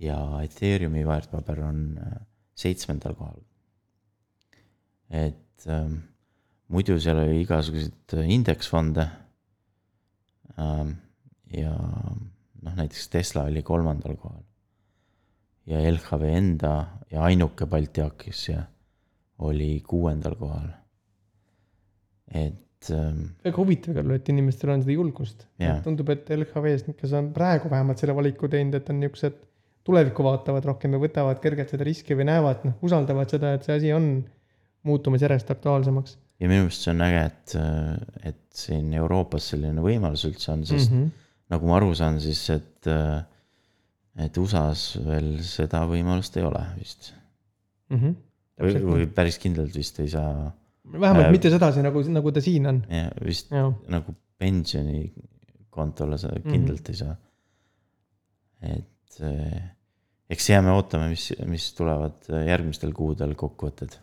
ja 0.00 0.16
Ethereumi 0.42 1.04
väärtpaber 1.06 1.62
on 1.64 1.98
äh, 1.98 2.20
seitsmendal 2.54 3.14
kohal. 3.14 3.40
et 5.10 5.66
ähm, 5.66 5.96
muidu 6.68 6.98
seal 7.00 7.18
oli 7.18 7.40
igasuguseid 7.42 8.14
äh, 8.14 8.30
indeksfonde 8.30 9.08
ähm, 10.58 10.92
ja 11.52 11.74
noh, 11.74 12.74
näiteks 12.76 13.08
Tesla 13.08 13.48
oli 13.50 13.62
kolmandal 13.62 14.16
kohal 14.16 14.44
ja 15.66 15.80
LHV 15.90 16.22
enda 16.36 16.74
ja 17.10 17.24
ainuke 17.26 17.66
Balti 17.66 18.02
aktsiasse 18.02 18.62
oli 19.38 19.80
kuuendal 19.86 20.34
kohal. 20.36 20.68
et 22.34 22.69
väga 22.88 23.56
huvitav 23.56 23.98
juhul, 23.98 24.14
et 24.16 24.28
inimestel 24.32 24.72
on 24.72 24.82
seda 24.84 24.96
julgust 24.96 25.44
Jaa.. 25.60 25.76
tundub, 25.84 26.08
et 26.14 26.30
LHV-s, 26.32 26.86
kes 26.96 27.12
on 27.18 27.32
praegu 27.36 27.68
vähemalt 27.70 28.00
selle 28.00 28.16
valiku 28.16 28.48
teinud, 28.48 28.78
et 28.78 28.88
on 28.90 29.00
niisugused 29.02 29.36
tulevikku 29.84 30.24
vaatavad 30.24 30.64
rohkem 30.64 30.96
ja 30.96 31.02
võtavad 31.02 31.40
kergelt 31.42 31.72
seda 31.72 31.84
riski 31.84 32.16
või 32.16 32.28
näevad, 32.30 32.64
noh, 32.64 32.80
usaldavad 32.86 33.32
seda, 33.32 33.54
et 33.56 33.68
see 33.68 33.76
asi 33.76 33.92
on 33.92 34.10
muutumas 34.88 35.20
järjest 35.24 35.52
aktuaalsemaks 35.52 36.16
ja 36.40 36.48
minu 36.48 36.64
meelest 36.64 36.86
see 36.86 36.94
on 36.94 37.02
äge, 37.04 37.24
et, 37.28 37.54
et 38.32 38.62
siin 38.62 38.92
Euroopas 38.96 39.50
selline 39.52 39.84
võimalus 39.84 40.24
üldse 40.28 40.54
on, 40.54 40.64
sest 40.68 40.90
mm 40.90 40.96
mm. 40.96 41.02
-hmm. 41.02 41.10
-hmm. 41.10 41.52
nagu 41.54 41.68
ma 41.68 41.76
aru 41.76 41.94
saan, 41.94 42.20
siis 42.20 42.42
et, 42.54 42.90
et 44.24 44.38
USA-s 44.40 44.98
veel 45.04 45.34
seda 45.44 45.84
võimalust 45.90 46.36
ei 46.36 46.46
ole 46.48 46.64
vist. 46.78 47.12
Mm 47.90 48.00
-hmm. 48.00 48.14
või, 48.62 48.82
või 48.92 49.06
päris 49.06 49.38
kindlalt 49.38 49.76
vist 49.76 50.00
ei 50.00 50.08
saa, 50.08 50.52
vähemalt 50.92 51.26
äh, 51.26 51.32
mitte 51.34 51.50
sedasi, 51.52 51.82
nagu, 51.84 52.02
nagu 52.12 52.32
ta 52.34 52.42
siin 52.44 52.66
on. 52.70 52.82
vist 53.24 53.52
jah, 53.54 53.70
nagu 53.92 54.14
pensionikontole 54.40 56.18
sa 56.20 56.32
kindlalt 56.46 56.92
ei 56.92 57.00
saa. 57.00 57.16
et 58.60 59.20
eh, 59.24 59.60
eks 60.30 60.50
jääme 60.52 60.72
ootama, 60.76 61.08
mis, 61.12 61.30
mis 61.48 61.70
tulevad 61.76 62.28
järgmistel 62.46 62.92
kuudel 62.96 63.34
kokkuvõtted 63.38 63.96